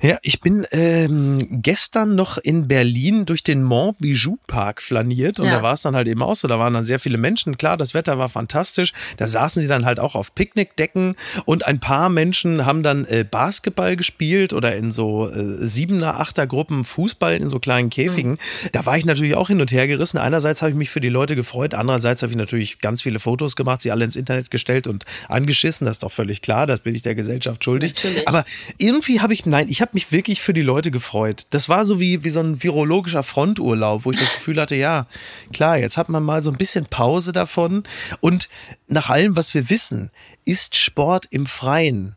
Ja, 0.00 0.18
ich 0.22 0.40
bin 0.40 0.66
ähm, 0.70 1.62
gestern 1.62 2.14
noch 2.14 2.38
in 2.38 2.68
Berlin 2.68 3.26
durch 3.26 3.42
den 3.42 3.62
Mont 3.62 3.98
Bijou 3.98 4.38
Park 4.46 4.82
flaniert 4.82 5.38
und 5.38 5.46
ja. 5.46 5.56
da 5.56 5.62
war 5.62 5.74
es 5.74 5.82
dann 5.82 5.96
halt 5.96 6.08
eben 6.08 6.22
auch 6.22 6.36
so. 6.36 6.48
Da 6.48 6.58
waren 6.58 6.74
dann 6.74 6.84
sehr 6.84 6.98
viele 6.98 7.18
Menschen. 7.18 7.56
Klar, 7.56 7.76
das 7.76 7.94
Wetter 7.94 8.18
war 8.18 8.28
fantastisch. 8.28 8.92
Da 9.16 9.28
saßen 9.28 9.62
sie 9.62 9.68
dann 9.68 9.84
halt 9.84 10.00
auch 10.00 10.14
auf 10.14 10.34
Picknickdecken 10.34 11.16
und 11.44 11.66
ein 11.66 11.80
paar 11.80 12.08
Menschen 12.08 12.66
haben 12.66 12.82
dann 12.82 13.04
äh, 13.04 13.24
Basketball 13.28 13.96
gespielt 13.96 14.52
oder 14.52 14.74
in 14.76 14.90
so 14.90 15.28
äh, 15.28 15.66
Siebener, 15.66 16.20
Achter 16.20 16.46
Gruppen 16.46 16.84
Fußball 16.84 17.36
in 17.36 17.48
so 17.48 17.58
kleinen 17.58 17.90
Käfigen. 17.90 18.32
Mhm. 18.32 18.68
Da 18.72 18.86
war 18.86 18.96
ich 18.96 19.04
natürlich 19.04 19.34
auch 19.34 19.48
hin 19.48 19.60
und 19.60 19.72
her 19.72 19.86
gerissen. 19.86 20.18
Einerseits 20.18 20.62
habe 20.62 20.70
ich 20.70 20.76
mich 20.76 20.90
für 20.90 21.00
die 21.00 21.08
Leute 21.08 21.36
gefreut, 21.36 21.74
andererseits 21.74 22.22
habe 22.22 22.32
ich 22.32 22.38
natürlich 22.38 22.78
ganz 22.78 23.02
viele 23.02 23.20
Fotos 23.20 23.56
gemacht, 23.56 23.82
sie 23.82 23.90
alle 23.90 24.04
ins 24.04 24.16
Internet 24.16 24.50
gestellt 24.50 24.86
und 24.86 25.04
angeschissen. 25.28 25.84
Das 25.84 25.96
ist 25.96 26.02
doch 26.02 26.12
völlig 26.12 26.42
klar, 26.42 26.66
das 26.66 26.80
bin 26.80 26.94
ich 26.94 27.02
der 27.02 27.14
Gesellschaft 27.14 27.64
schuldig. 27.64 27.94
Natürlich. 27.94 28.28
Aber 28.28 28.44
irgendwie 28.78 29.20
habe 29.20 29.34
ich, 29.34 29.46
nein, 29.52 29.68
ich 29.68 29.82
habe 29.82 29.90
mich 29.92 30.10
wirklich 30.12 30.40
für 30.40 30.54
die 30.54 30.62
Leute 30.62 30.90
gefreut. 30.90 31.46
Das 31.50 31.68
war 31.68 31.86
so 31.86 32.00
wie, 32.00 32.24
wie 32.24 32.30
so 32.30 32.40
ein 32.40 32.62
virologischer 32.62 33.22
Fronturlaub, 33.22 34.04
wo 34.04 34.10
ich 34.10 34.18
das 34.18 34.32
Gefühl 34.32 34.58
hatte, 34.58 34.76
ja, 34.76 35.06
klar, 35.52 35.76
jetzt 35.76 35.98
hat 35.98 36.08
man 36.08 36.22
mal 36.22 36.42
so 36.42 36.50
ein 36.50 36.56
bisschen 36.56 36.86
Pause 36.86 37.32
davon. 37.32 37.84
Und 38.20 38.48
nach 38.88 39.10
allem, 39.10 39.36
was 39.36 39.52
wir 39.52 39.68
wissen, 39.68 40.10
ist 40.46 40.74
Sport 40.74 41.26
im 41.30 41.46
Freien 41.46 42.16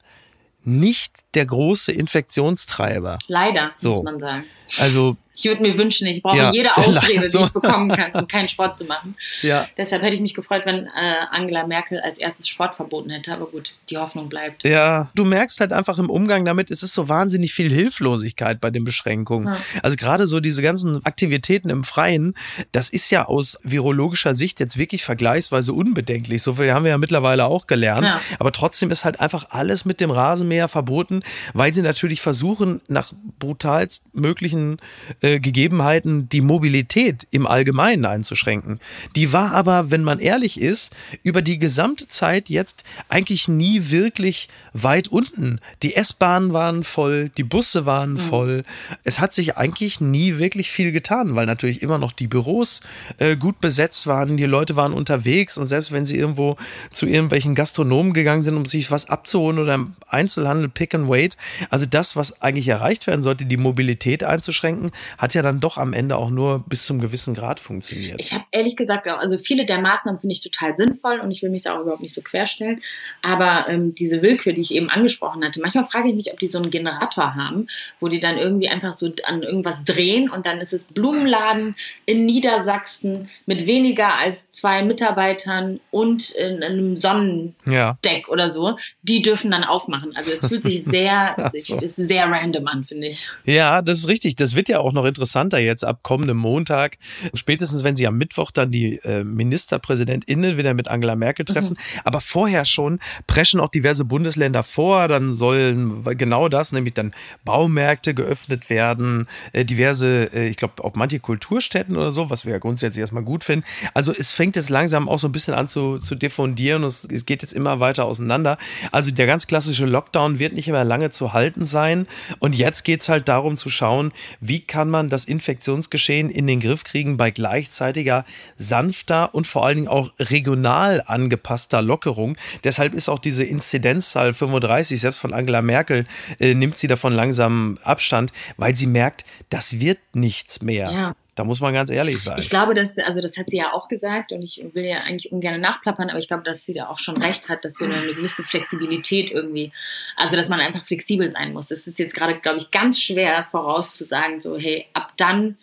nicht 0.64 1.26
der 1.36 1.46
große 1.46 1.92
Infektionstreiber. 1.92 3.20
Leider, 3.28 3.74
so. 3.76 3.90
muss 3.90 4.04
man 4.04 4.20
sagen. 4.20 4.44
Also 4.80 5.18
Ich 5.36 5.46
würde 5.46 5.62
mir 5.62 5.78
wünschen, 5.78 6.08
ich 6.08 6.22
brauche 6.22 6.38
ja. 6.38 6.52
jede 6.52 6.76
Ausrede, 6.78 7.28
so. 7.28 7.40
die 7.40 7.46
ich 7.46 7.54
bekommen 7.54 7.90
kann, 7.90 8.12
um 8.14 8.28
keinen 8.28 8.48
Sport 8.48 8.78
zu 8.78 8.86
machen. 8.86 9.16
Ja. 9.42 9.68
Deshalb 9.78 10.02
hätte 10.02 10.16
ich 10.16 10.22
mich 10.22 10.34
gefreut, 10.34 10.62
wenn 10.66 10.86
äh, 10.86 10.90
Angela 11.32 11.68
Merkel 11.68 12.00
als 12.00 12.18
erstes 12.20 12.48
Sport 12.48 12.76
verboten 12.76 13.10
hätte. 13.10 13.34
Aber 13.34 13.48
gut, 13.48 13.76
die 13.90 13.98
Hoffnung 13.98 14.30
bleibt. 14.30 14.66
Ja, 14.66 15.10
du 15.16 15.26
merkst 15.26 15.60
halt 15.60 15.74
einfach 15.74 15.98
im 15.98 16.10
Umgang 16.10 16.46
damit, 16.46 16.72
es 16.72 16.84
ist 16.84 16.94
so 16.94 17.10
wahnsinnig 17.10 17.54
viel 17.54 17.72
Hilflosigkeit 17.72 18.62
bei 18.62 18.72
den 18.72 18.84
Beschränkungen. 18.84 19.48
Ja. 19.48 19.58
Also 19.84 19.98
gerade 19.98 20.28
so 20.28 20.40
diese 20.40 20.62
ganzen 20.62 21.06
Aktivitäten 21.06 21.70
im 21.70 21.84
Freien, 21.84 22.34
das 22.72 22.90
ist 22.90 23.10
ja 23.10 23.26
aus 23.26 23.60
virologischer 23.64 24.36
Sicht 24.36 24.60
jetzt 24.60 24.78
wirklich 24.78 25.04
vergleichsweise 25.04 25.74
unbedenklich. 25.74 26.42
So 26.42 26.56
viel 26.56 26.72
haben 26.74 26.84
wir 26.84 26.92
ja 26.92 26.98
mittlerweile 26.98 27.46
auch 27.46 27.68
gelernt. 27.68 28.08
Ja. 28.08 28.22
Aber 28.40 28.52
trotzdem 28.52 28.92
ist 28.92 29.04
halt 29.04 29.20
einfach 29.20 29.48
alles 29.50 29.86
mit 29.86 30.00
dem 30.00 30.12
Rasenmäher 30.12 30.68
verboten, 30.68 31.24
weil 31.54 31.74
sie 31.74 31.82
natürlich 31.82 32.22
versuchen, 32.22 32.82
nach 32.88 33.12
brutalst 33.40 34.06
möglichen 34.14 34.78
äh, 35.26 35.40
Gegebenheiten 35.40 36.30
die 36.30 36.42
Mobilität 36.42 37.26
im 37.32 37.48
Allgemeinen 37.48 38.06
einzuschränken. 38.06 38.80
Die 39.16 39.34
war 39.34 39.54
aber, 39.54 39.90
wenn 39.90 40.04
man 40.04 40.20
ehrlich 40.20 40.62
ist, 40.62 40.94
über 41.24 41.42
die 41.42 41.58
gesamte 41.58 42.08
Zeit 42.08 42.48
jetzt 42.52 42.84
eigentlich 43.10 43.48
nie 43.48 43.90
wirklich 43.90 44.50
weit 44.74 45.08
unten. 45.08 45.60
Die 45.82 45.96
S-Bahnen 45.96 46.54
waren 46.54 46.84
voll, 46.84 47.30
die 47.38 47.44
Busse 47.44 47.88
waren 47.88 48.12
mhm. 48.12 48.18
voll. 48.18 48.64
Es 49.04 49.20
hat 49.20 49.34
sich 49.34 49.58
eigentlich 49.58 50.00
nie 50.00 50.38
wirklich 50.38 50.70
viel 50.70 50.92
getan, 50.92 51.36
weil 51.36 51.48
natürlich 51.48 51.82
immer 51.82 51.98
noch 51.98 52.12
die 52.12 52.28
Büros 52.28 52.82
äh, 53.18 53.36
gut 53.36 53.60
besetzt 53.60 54.06
waren, 54.06 54.38
die 54.38 54.46
Leute 54.46 54.76
waren 54.76 54.94
unterwegs 54.94 55.58
und 55.58 55.68
selbst 55.68 55.92
wenn 55.92 56.06
sie 56.06 56.18
irgendwo 56.18 56.56
zu 56.92 57.08
irgendwelchen 57.08 57.56
Gastronomen 57.56 58.14
gegangen 58.14 58.44
sind, 58.44 58.58
um 58.58 58.68
sich 58.68 58.92
was 58.92 59.10
abzuholen 59.10 59.58
oder 59.58 59.74
im 59.74 59.96
Einzelhandel 60.08 60.70
Pick 60.70 60.94
and 60.94 61.10
Wait, 61.10 61.36
also 61.72 61.88
das, 61.88 62.16
was 62.16 62.40
eigentlich 62.44 62.68
erreicht 62.68 63.08
werden 63.08 63.24
sollte, 63.24 63.46
die 63.46 63.58
Mobilität 63.58 64.24
einzuschränken, 64.24 64.92
hat 65.18 65.34
ja 65.34 65.42
dann 65.42 65.60
doch 65.60 65.78
am 65.78 65.94
Ende 65.94 66.18
auch 66.18 66.30
nur 66.30 66.64
bis 66.68 66.86
zum 66.86 67.00
gewissen 67.00 67.34
Grad 67.34 67.60
funktioniert. 67.60 68.20
Ich 68.20 68.34
habe 68.34 68.46
ehrlich 68.52 68.76
gesagt, 68.76 69.08
also 69.08 69.38
viele 69.38 69.66
der 69.66 69.80
Maßnahmen 69.80 70.20
finde 70.20 70.34
ich 70.34 70.42
total 70.42 70.76
sinnvoll 70.76 71.20
und 71.20 71.32
ich 71.32 71.42
will 71.42 71.50
mich 71.50 71.64
da 71.64 71.76
auch 71.76 71.82
überhaupt 71.82 72.02
nicht 72.02 72.14
so 72.14 72.22
querstellen. 72.22 72.82
Aber 73.22 73.66
ähm, 73.70 73.96
diese 73.96 74.22
Willkür, 74.22 74.54
die 74.54 74.62
ich 74.62 74.74
eben 74.74 74.90
angesprochen 74.90 75.44
hatte, 75.44 75.62
manchmal 75.62 75.86
frage 75.86 76.10
ich 76.10 76.16
mich, 76.16 76.32
ob 76.32 76.40
die 76.40 76.48
so 76.48 76.58
einen 76.58 76.72
Generator 76.72 77.36
haben, 77.36 77.68
wo 78.00 78.08
die 78.08 78.20
dann 78.20 78.38
irgendwie 78.38 78.68
einfach 78.68 78.94
so 78.94 79.12
an 79.24 79.44
irgendwas 79.44 79.84
drehen 79.86 80.30
und 80.30 80.46
dann 80.46 80.60
ist 80.60 80.74
es 80.74 80.84
Blumenladen 80.84 81.76
in 82.06 82.26
Niedersachsen 82.26 83.30
mit 83.46 83.68
weniger 83.68 84.18
als 84.18 84.52
zwei 84.52 84.84
Mitarbeitern 84.84 85.80
und 85.92 86.32
in 86.32 86.64
einem 86.64 86.98
Sonnendeck 86.98 87.56
ja. 87.68 87.98
oder 88.28 88.52
so. 88.52 88.78
Die 89.02 89.22
dürfen 89.22 89.52
dann 89.52 89.64
aufmachen. 89.64 90.16
Also 90.16 90.32
es 90.32 90.48
fühlt 90.48 90.64
sich 90.64 90.84
sehr, 90.84 91.52
so. 91.54 91.80
ist 91.80 91.96
sehr 91.96 92.28
random 92.28 92.68
an, 92.68 92.84
finde 92.84 93.08
ich. 93.08 93.30
Ja, 93.46 93.82
das 93.82 94.00
ist 94.00 94.08
richtig. 94.08 94.36
Das 94.36 94.56
wird 94.56 94.70
ja 94.70 94.80
auch 94.80 94.92
noch 94.92 95.05
interessanter 95.06 95.60
jetzt 95.60 95.86
ab 95.86 96.00
kommendem 96.04 96.38
Montag. 96.38 96.98
Spätestens, 97.34 97.84
wenn 97.84 97.96
sie 97.96 98.08
am 98.08 98.18
Mittwoch 98.18 98.52
dann 98.52 98.72
die 98.72 98.98
äh, 99.04 99.24
MinisterpräsidentInnen 99.24 100.58
wieder 100.58 100.74
mit 100.74 100.88
Angela 100.88 101.16
Merkel 101.16 101.46
treffen. 101.46 101.78
Mhm. 101.80 102.00
Aber 102.04 102.22
vorher 102.22 102.66
schon 102.66 103.00
preschen 103.28 103.60
auch 103.60 103.70
diverse 103.70 104.06
Bundesländer 104.06 104.64
vor. 104.64 105.08
Dann 105.08 105.34
sollen 105.34 106.04
genau 106.18 106.50
das, 106.50 106.72
nämlich 106.72 106.94
dann 106.94 107.14
Baumärkte 107.44 108.14
geöffnet 108.14 108.70
werden, 108.70 109.28
äh, 109.54 109.66
diverse, 109.66 110.30
äh, 110.34 110.48
ich 110.48 110.58
glaube 110.58 110.84
auch 110.84 110.96
manche 110.96 111.20
Kulturstätten 111.20 111.96
oder 111.96 112.12
so, 112.12 112.30
was 112.30 112.46
wir 112.46 112.54
ja 112.54 112.60
grundsätzlich 112.60 113.02
erstmal 113.02 113.24
gut 113.24 113.44
finden. 113.44 113.66
Also 113.94 114.14
es 114.14 114.34
fängt 114.34 114.56
jetzt 114.56 114.70
langsam 114.70 115.10
auch 115.10 115.20
so 115.20 115.28
ein 115.28 115.32
bisschen 115.32 115.54
an 115.54 115.68
zu, 115.68 116.00
zu 116.00 116.16
diffundieren 116.16 116.84
und 116.84 116.88
es, 116.88 117.06
es 117.06 117.26
geht 117.26 117.42
jetzt 117.42 117.54
immer 117.54 117.80
weiter 117.80 118.06
auseinander. 118.06 118.58
Also 118.92 119.12
der 119.12 119.28
ganz 119.28 119.48
klassische 119.48 119.86
Lockdown 119.86 120.40
wird 120.40 120.54
nicht 120.54 120.68
mehr 120.68 120.84
lange 120.84 121.12
zu 121.12 121.34
halten 121.34 121.66
sein. 121.66 122.08
Und 122.40 122.56
jetzt 122.56 122.84
geht 122.84 123.02
es 123.02 123.10
halt 123.10 123.28
darum 123.28 123.58
zu 123.58 123.70
schauen, 123.70 124.12
wie 124.40 124.62
kann 124.62 124.90
man 124.90 124.95
das 125.04 125.26
Infektionsgeschehen 125.26 126.30
in 126.30 126.48
den 126.48 126.60
Griff 126.60 126.84
kriegen 126.84 127.18
bei 127.18 127.32
gleichzeitiger, 127.32 128.26
sanfter 128.58 129.34
und 129.34 129.48
vor 129.48 129.66
allen 129.66 129.76
Dingen 129.76 129.88
auch 129.88 130.12
regional 130.20 131.04
angepasster 131.06 131.82
Lockerung. 131.82 132.38
Deshalb 132.64 132.94
ist 132.94 133.10
auch 133.10 133.20
diese 133.20 133.44
Inzidenzzahl 133.44 134.34
35, 134.34 135.00
selbst 135.00 135.20
von 135.20 135.34
Angela 135.34 135.62
Merkel, 135.62 136.06
äh, 136.40 136.54
nimmt 136.54 136.78
sie 136.78 136.88
davon 136.88 137.14
langsam 137.14 137.78
Abstand, 137.84 138.32
weil 138.58 138.76
sie 138.76 138.88
merkt, 138.88 139.26
das 139.50 139.80
wird 139.80 140.00
nichts 140.14 140.62
mehr. 140.62 140.92
Ja. 140.92 141.14
Da 141.36 141.44
muss 141.44 141.60
man 141.60 141.74
ganz 141.74 141.90
ehrlich 141.90 142.24
sein. 142.24 142.38
Ich 142.40 142.50
glaube, 142.50 142.74
dass, 142.74 142.98
also 142.98 143.20
das 143.20 143.38
hat 143.38 143.50
sie 143.50 143.58
ja 143.58 143.74
auch 143.74 143.90
gesagt 143.90 144.32
und 144.32 144.42
ich 144.42 144.64
will 144.74 144.86
ja 144.86 145.00
eigentlich 145.00 145.34
ungern 145.34 145.60
nachplappern, 145.60 146.10
aber 146.10 146.18
ich 146.18 146.30
glaube, 146.30 146.44
dass 146.44 146.64
sie 146.64 146.74
da 146.74 146.88
auch 146.88 146.98
schon 146.98 147.22
recht 147.22 147.50
hat, 147.50 147.66
dass 147.66 147.78
wir 147.80 147.88
eine 147.88 148.14
gewisse 148.14 148.44
Flexibilität 148.44 149.32
irgendwie, 149.32 149.74
also 150.16 150.38
dass 150.38 150.48
man 150.48 150.62
einfach 150.62 150.86
flexibel 150.86 151.30
sein 151.32 151.52
muss. 151.52 151.68
Das 151.68 151.88
ist 151.88 152.00
jetzt 152.00 152.16
gerade, 152.16 152.40
glaube 152.40 152.60
ich, 152.60 152.72
ganz 152.72 153.02
schwer 153.02 153.44
vorauszusagen, 153.44 154.40
so, 154.40 154.58
hey, 154.58 154.86
ab 154.94 155.12
dann 155.18 155.58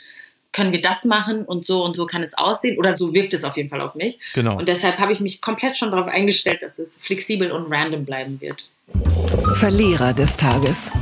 können 0.53 0.73
wir 0.73 0.83
das 0.83 1.05
machen 1.05 1.47
und 1.47 1.65
so 1.65 1.83
und 1.83 1.97
so 1.97 2.07
kann 2.07 2.23
es 2.23 2.37
aussehen 2.37 2.79
oder 2.79 2.93
so 2.93 3.15
wirkt 3.15 3.33
es 3.33 3.43
auf 3.43 3.57
jeden 3.57 3.71
Fall 3.71 3.81
auf 3.81 3.95
mich. 3.95 4.19
Genau. 4.35 4.59
Und 4.59 4.69
deshalb 4.69 4.99
habe 4.99 5.13
ich 5.13 5.21
mich 5.21 5.41
komplett 5.41 5.79
schon 5.79 5.91
darauf 5.91 6.07
eingestellt, 6.07 6.63
dass 6.63 6.79
es 6.79 6.99
flexibel 6.99 7.51
und 7.51 7.73
random 7.73 8.05
bleiben 8.05 8.39
wird. 8.43 8.67
Verlierer 9.55 10.13
des 10.13 10.37
Tages 10.37 10.93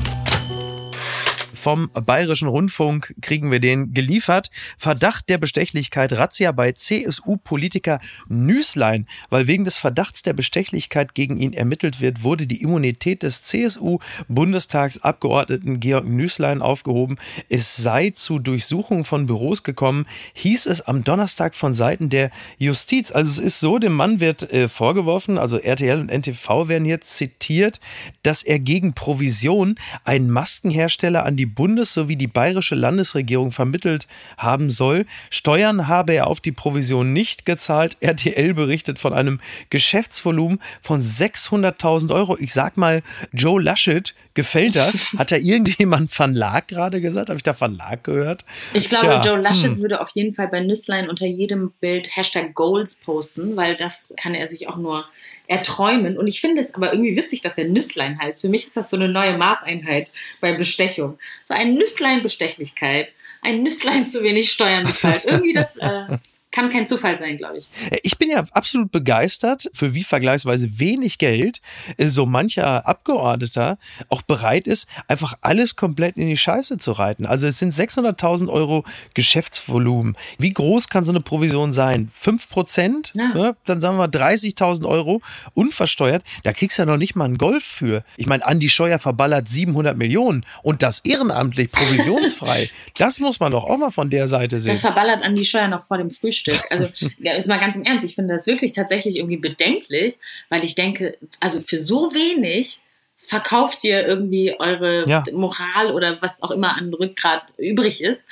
vom 1.61 1.91
Bayerischen 1.93 2.49
Rundfunk 2.49 3.15
kriegen 3.21 3.51
wir 3.51 3.59
den 3.61 3.93
geliefert. 3.95 4.51
Verdacht 4.79 5.29
der 5.29 5.37
Bestechlichkeit, 5.39 6.15
Razzia 6.15 6.51
bei 6.53 6.73
CSU-Politiker 6.73 8.01
Nüßlein. 8.29 9.07
Weil 9.29 9.47
wegen 9.47 9.65
des 9.65 9.77
Verdachts 9.79 10.23
der 10.23 10.33
Bestechlichkeit 10.33 11.15
gegen 11.15 11.37
ihn 11.37 11.53
ermittelt 11.53 12.01
wird, 12.01 12.23
wurde 12.23 12.47
die 12.47 12.63
Immunität 12.63 13.23
des 13.23 13.43
CSU-Bundestagsabgeordneten 13.43 15.81
Georg 15.81 16.07
Nüßlein 16.07 16.63
aufgehoben. 16.63 17.19
Es 17.49 17.77
sei 17.77 18.11
zu 18.11 18.39
Durchsuchungen 18.39 19.05
von 19.05 19.27
Büros 19.27 19.63
gekommen, 19.63 20.07
hieß 20.33 20.65
es 20.67 20.81
am 20.81 21.05
Donnerstag 21.05 21.55
von 21.55 21.75
Seiten 21.75 22.09
der 22.09 22.31
Justiz. 22.59 23.13
Also 23.13 23.31
es 23.31 23.39
ist 23.39 23.61
so, 23.61 23.79
dem 23.79 23.93
Mann 23.93 24.21
wird 24.21 24.51
äh, 24.53 24.69
vorgeworfen, 24.69 25.37
also 25.37 25.59
RTL 25.59 26.01
und 26.01 26.11
NTV 26.11 26.69
werden 26.69 26.87
hier 26.87 27.03
zitiert, 27.03 27.81
dass 28.23 28.43
er 28.43 28.59
gegen 28.59 28.95
Provision 28.95 29.75
einen 30.05 30.31
Maskenhersteller 30.31 31.27
an 31.27 31.37
die 31.37 31.50
Bundes- 31.55 31.95
sowie 31.95 32.17
die 32.17 32.27
bayerische 32.27 32.75
Landesregierung 32.75 33.51
vermittelt 33.51 34.07
haben 34.37 34.71
soll. 34.71 35.07
Steuern 35.31 35.89
habe 35.89 36.15
er 36.15 36.27
auf 36.27 36.41
die 36.41 36.53
Provision 36.53 37.13
nicht 37.13 37.45
gezahlt. 37.45 37.97
RTL 38.01 38.55
berichtet 38.55 38.99
von 38.99 39.13
einem 39.13 39.41
Geschäftsvolumen 39.71 40.61
von 40.81 41.03
600.000 41.03 42.13
Euro. 42.15 42.37
Ich 42.39 42.53
sag 42.53 42.77
mal, 42.77 43.03
Joe 43.33 43.61
Laschet 43.61 44.15
gefällt 44.35 44.77
das. 44.77 45.13
Hat 45.19 45.33
da 45.33 45.37
irgendjemand 45.37 46.11
Verlag 46.11 46.69
gerade 46.69 47.01
gesagt? 47.01 47.29
Habe 47.29 47.37
ich 47.37 47.43
da 47.43 47.55
Verlag 47.55 48.05
gehört? 48.05 48.45
Ich 48.75 48.89
glaube, 48.89 49.07
Tja, 49.07 49.23
Joe 49.23 49.41
Laschet 49.41 49.71
hm. 49.73 49.81
würde 49.81 50.01
auf 50.01 50.11
jeden 50.15 50.35
Fall 50.35 50.49
bei 50.49 50.61
Nüsslein 50.61 51.09
unter 51.09 51.27
jedem 51.27 51.73
Bild 51.81 52.15
Hashtag 52.17 52.55
Goals 52.55 52.95
posten, 52.97 53.57
weil 53.57 53.77
das 53.77 54.15
kann 54.17 54.35
er 54.35 54.49
sich 54.49 54.69
auch 54.69 54.77
nur 54.77 55.05
erträumen. 55.51 56.17
Und 56.17 56.29
ich 56.29 56.41
finde 56.41 56.63
es 56.63 56.73
aber 56.75 56.93
irgendwie 56.93 57.17
witzig, 57.17 57.41
dass 57.41 57.59
er 57.59 57.65
Nüsslein 57.65 58.19
heißt. 58.21 58.41
Für 58.41 58.49
mich 58.49 58.63
ist 58.69 58.77
das 58.77 58.89
so 58.89 58.97
eine 58.97 59.09
neue 59.09 59.37
Maßeinheit 59.37 60.13
bei 60.41 60.55
Bestechung. 60.55 61.19
So 61.47 61.55
ein 61.55 61.75
Nüsslein 61.75 62.23
Bestechlichkeit, 62.23 63.13
ein 63.43 63.65
Nüsslein 63.65 64.09
zu 64.09 64.23
wenig 64.23 64.53
Steuern 64.53 64.85
bezahlt. 64.85 65.25
Irgendwie 65.27 65.53
das 65.53 65.77
äh, 65.77 66.19
kann 66.51 66.69
kein 66.69 66.87
Zufall 66.87 67.19
sein, 67.19 67.37
glaube 67.37 67.59
ich. 67.59 67.69
Ich 68.03 68.19
bin 68.19 68.31
ja 68.31 68.45
absolut 68.53 68.91
begeistert, 68.91 69.71
für 69.73 69.95
wie 69.95 70.03
vergleichsweise 70.03 70.79
wenig 70.79 71.19
Geld 71.19 71.61
äh, 71.97 72.09
so 72.09 72.27
mancher 72.27 72.87
Abgeordneter 72.87 73.79
auch 74.09 74.23
bereit 74.23 74.67
ist, 74.67 74.89
einfach 75.07 75.35
alles 75.43 75.77
komplett 75.77 76.17
in 76.17 76.29
die 76.29 76.37
Scheiße 76.37 76.79
zu 76.79 76.93
reiten. 76.93 77.27
Also 77.27 77.47
es 77.47 77.59
sind 77.59 77.73
600.000 77.73 78.49
Euro 78.49 78.85
Geschäftsvolumen. 79.15 80.17
Wie 80.39 80.51
groß 80.51 80.89
kann 80.89 81.05
so 81.05 81.13
eine 81.13 81.21
Provision 81.21 81.73
sein? 81.73 82.11
5 82.15 82.49
Prozent? 82.49 83.13
Ja. 83.15 83.33
Ja, 83.37 83.57
dann 83.65 83.81
sagen 83.81 83.97
wir 83.97 84.09
30.000 84.09 84.87
Euro 84.87 85.21
unversteuert. 85.55 86.25
Da 86.43 86.53
kriegst 86.53 86.79
du 86.79 86.83
ja 86.83 86.87
noch 86.87 86.97
nicht 86.97 87.15
mal 87.15 87.27
einen 87.27 87.39
Golf 87.39 87.65
für. 87.65 88.03
Ich 88.17 88.27
meine, 88.27 88.45
Andi 88.45 88.69
Scheuer 88.69 88.99
verballert 88.99 89.49
700 89.49 89.97
Millionen 89.97 90.45
und 90.63 90.83
das 90.83 91.01
ehrenamtlich 91.01 91.71
provisionsfrei. 91.71 92.71
das 92.99 93.21
muss 93.21 93.39
man 93.39 93.53
doch 93.53 93.65
auch 93.65 93.79
mal 93.79 93.91
von 93.91 94.11
der 94.11 94.27
Seite 94.27 94.59
sehen. 94.59 94.73
Das 94.73 94.81
verballert 94.81 95.23
Andi 95.23 95.45
Scheuer 95.45 95.69
noch 95.69 95.85
vor 95.85 95.99
dem 95.99 96.11
Frühstück. 96.11 96.40
Stück. 96.41 96.61
Also 96.71 96.87
jetzt 97.19 97.49
mal 97.49 97.61
ganz 97.61 97.77
im 97.77 97.85
Ernst, 97.85 98.05
ich 98.05 98.15
finde 98.15 98.35
das 98.35 98.47
wirklich 98.47 98.73
tatsächlich 98.73 99.17
irgendwie 99.17 99.37
bedenklich, 99.37 100.19
weil 100.49 100.65
ich 100.65 100.75
denke, 100.75 101.17
also 101.41 101.61
für 101.61 101.79
so 101.79 102.13
wenig 102.13 102.81
verkauft 103.17 103.85
ihr 103.85 104.07
irgendwie 104.07 104.59
eure 104.59 105.09
ja. 105.09 105.23
Moral 105.33 105.93
oder 105.93 106.21
was 106.21 106.43
auch 106.43 106.51
immer 106.51 106.77
an 106.77 106.93
Rückgrat 106.93 107.53
übrig 107.59 108.03
ist. 108.03 108.23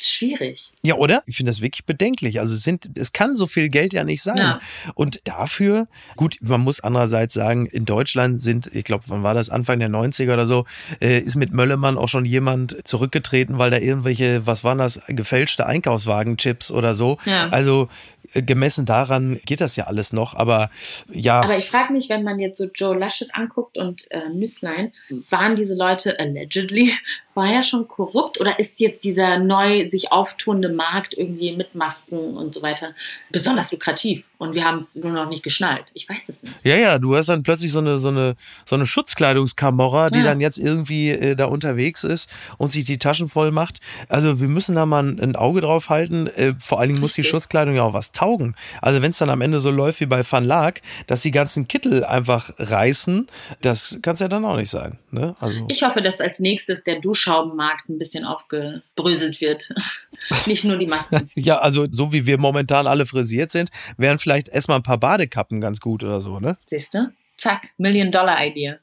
Schwierig. 0.00 0.72
Ja, 0.82 0.96
oder? 0.96 1.22
Ich 1.26 1.36
finde 1.36 1.50
das 1.50 1.60
wirklich 1.60 1.84
bedenklich. 1.84 2.40
Also 2.40 2.54
es, 2.54 2.62
sind, 2.62 2.98
es 2.98 3.12
kann 3.12 3.36
so 3.36 3.46
viel 3.46 3.68
Geld 3.68 3.92
ja 3.92 4.02
nicht 4.02 4.22
sein. 4.22 4.36
Ja. 4.36 4.58
Und 4.94 5.20
dafür, 5.24 5.86
gut, 6.16 6.36
man 6.40 6.60
muss 6.62 6.80
andererseits 6.80 7.34
sagen, 7.34 7.66
in 7.66 7.84
Deutschland 7.84 8.42
sind, 8.42 8.66
ich 8.74 8.84
glaube, 8.84 9.04
wann 9.06 9.22
war 9.22 9.34
das, 9.34 9.50
Anfang 9.50 9.78
der 9.78 9.88
90er 9.88 10.32
oder 10.32 10.46
so, 10.46 10.66
äh, 11.00 11.20
ist 11.20 11.36
mit 11.36 11.52
Möllemann 11.52 11.96
auch 11.96 12.08
schon 12.08 12.24
jemand 12.24 12.76
zurückgetreten, 12.84 13.58
weil 13.58 13.70
da 13.70 13.78
irgendwelche, 13.78 14.46
was 14.46 14.64
waren 14.64 14.78
das, 14.78 15.00
gefälschte 15.06 15.66
Einkaufswagenchips 15.66 16.72
oder 16.72 16.94
so. 16.94 17.18
Ja. 17.24 17.48
Also 17.50 17.88
gemessen 18.32 18.86
daran 18.86 19.40
geht 19.44 19.60
das 19.60 19.76
ja 19.76 19.84
alles 19.84 20.12
noch, 20.12 20.34
aber 20.34 20.70
ja. 21.12 21.40
Aber 21.40 21.56
ich 21.56 21.68
frage 21.68 21.92
mich, 21.92 22.08
wenn 22.08 22.22
man 22.22 22.38
jetzt 22.38 22.58
so 22.58 22.66
Joe 22.74 22.96
Laschet 22.96 23.28
anguckt 23.32 23.78
und 23.78 24.10
äh, 24.10 24.28
Nüsslein, 24.28 24.92
waren 25.30 25.56
diese 25.56 25.74
Leute 25.74 26.18
allegedly 26.18 26.92
vorher 27.34 27.64
schon 27.64 27.88
korrupt 27.88 28.40
oder 28.40 28.58
ist 28.58 28.80
jetzt 28.80 29.04
dieser 29.04 29.38
neu 29.38 29.88
sich 29.88 30.12
auftuende 30.12 30.68
Markt 30.68 31.14
irgendwie 31.14 31.56
mit 31.56 31.74
Masken 31.74 32.36
und 32.36 32.54
so 32.54 32.62
weiter 32.62 32.94
besonders 33.30 33.72
lukrativ 33.72 34.24
und 34.38 34.54
wir 34.54 34.64
haben 34.64 34.78
es 34.78 34.94
nur 34.94 35.10
noch 35.10 35.28
nicht 35.28 35.42
geschnallt? 35.42 35.90
Ich 35.94 36.08
weiß 36.08 36.28
es 36.28 36.42
nicht. 36.42 36.54
Ja, 36.62 36.76
ja, 36.76 36.98
du 36.98 37.16
hast 37.16 37.28
dann 37.28 37.42
plötzlich 37.42 37.72
so 37.72 37.80
eine, 37.80 37.98
so 37.98 38.08
eine, 38.08 38.36
so 38.66 38.76
eine 38.76 38.86
Schutzkleidungskamera, 38.86 40.10
die 40.10 40.18
ja. 40.18 40.24
dann 40.24 40.40
jetzt 40.40 40.58
irgendwie 40.58 41.10
äh, 41.10 41.34
da 41.34 41.46
unterwegs 41.46 42.04
ist 42.04 42.30
und 42.58 42.70
sich 42.70 42.84
die 42.84 42.98
Taschen 42.98 43.28
voll 43.28 43.50
macht. 43.50 43.80
Also 44.08 44.40
wir 44.40 44.48
müssen 44.48 44.74
da 44.74 44.86
mal 44.86 45.02
ein, 45.02 45.20
ein 45.20 45.36
Auge 45.36 45.60
drauf 45.60 45.88
halten. 45.88 46.26
Äh, 46.28 46.54
vor 46.58 46.78
allen 46.78 46.90
Dingen 46.90 47.00
muss 47.00 47.14
die 47.14 47.24
Schutzkleidung 47.24 47.74
ja 47.74 47.82
auch 47.82 47.94
was 47.94 48.12
taugen. 48.14 48.54
Also 48.80 49.02
wenn 49.02 49.10
es 49.10 49.18
dann 49.18 49.30
am 49.30 49.40
Ende 49.40 49.60
so 49.60 49.70
läuft 49.70 50.00
wie 50.00 50.06
bei 50.06 50.22
Van 50.28 50.44
Laak, 50.44 50.82
dass 51.06 51.22
die 51.22 51.30
ganzen 51.30 51.68
Kittel 51.68 52.04
einfach 52.04 52.50
reißen, 52.58 53.26
das 53.60 53.98
kann 54.02 54.14
es 54.14 54.20
ja 54.20 54.28
dann 54.28 54.44
auch 54.44 54.56
nicht 54.56 54.70
sein. 54.70 54.98
Ne? 55.10 55.34
Also 55.40 55.66
ich 55.70 55.82
hoffe, 55.82 56.00
dass 56.00 56.20
als 56.20 56.38
nächstes 56.38 56.84
der 56.84 57.00
Dusch 57.00 57.24
Duschschraubenmarkt 57.24 57.88
ein 57.88 57.98
bisschen 57.98 58.24
aufgebröselt 58.24 59.40
wird. 59.40 59.68
Nicht 60.46 60.64
nur 60.64 60.76
die 60.76 60.86
Masken. 60.86 61.28
ja, 61.34 61.58
also 61.58 61.86
so 61.90 62.12
wie 62.12 62.26
wir 62.26 62.38
momentan 62.38 62.86
alle 62.86 63.06
frisiert 63.06 63.50
sind, 63.50 63.70
wären 63.96 64.18
vielleicht 64.18 64.48
erstmal 64.48 64.78
ein 64.78 64.82
paar 64.82 64.98
Badekappen 64.98 65.60
ganz 65.60 65.80
gut 65.80 66.04
oder 66.04 66.20
so, 66.20 66.40
ne? 66.40 66.58
Siehst 66.66 66.94
du? 66.94 67.12
Zack, 67.38 67.70
Million-Dollar-Idee. 67.78 68.76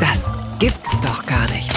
Das 0.00 0.30
gibt's 0.58 1.00
doch 1.00 1.24
gar 1.26 1.48
nicht. 1.50 1.72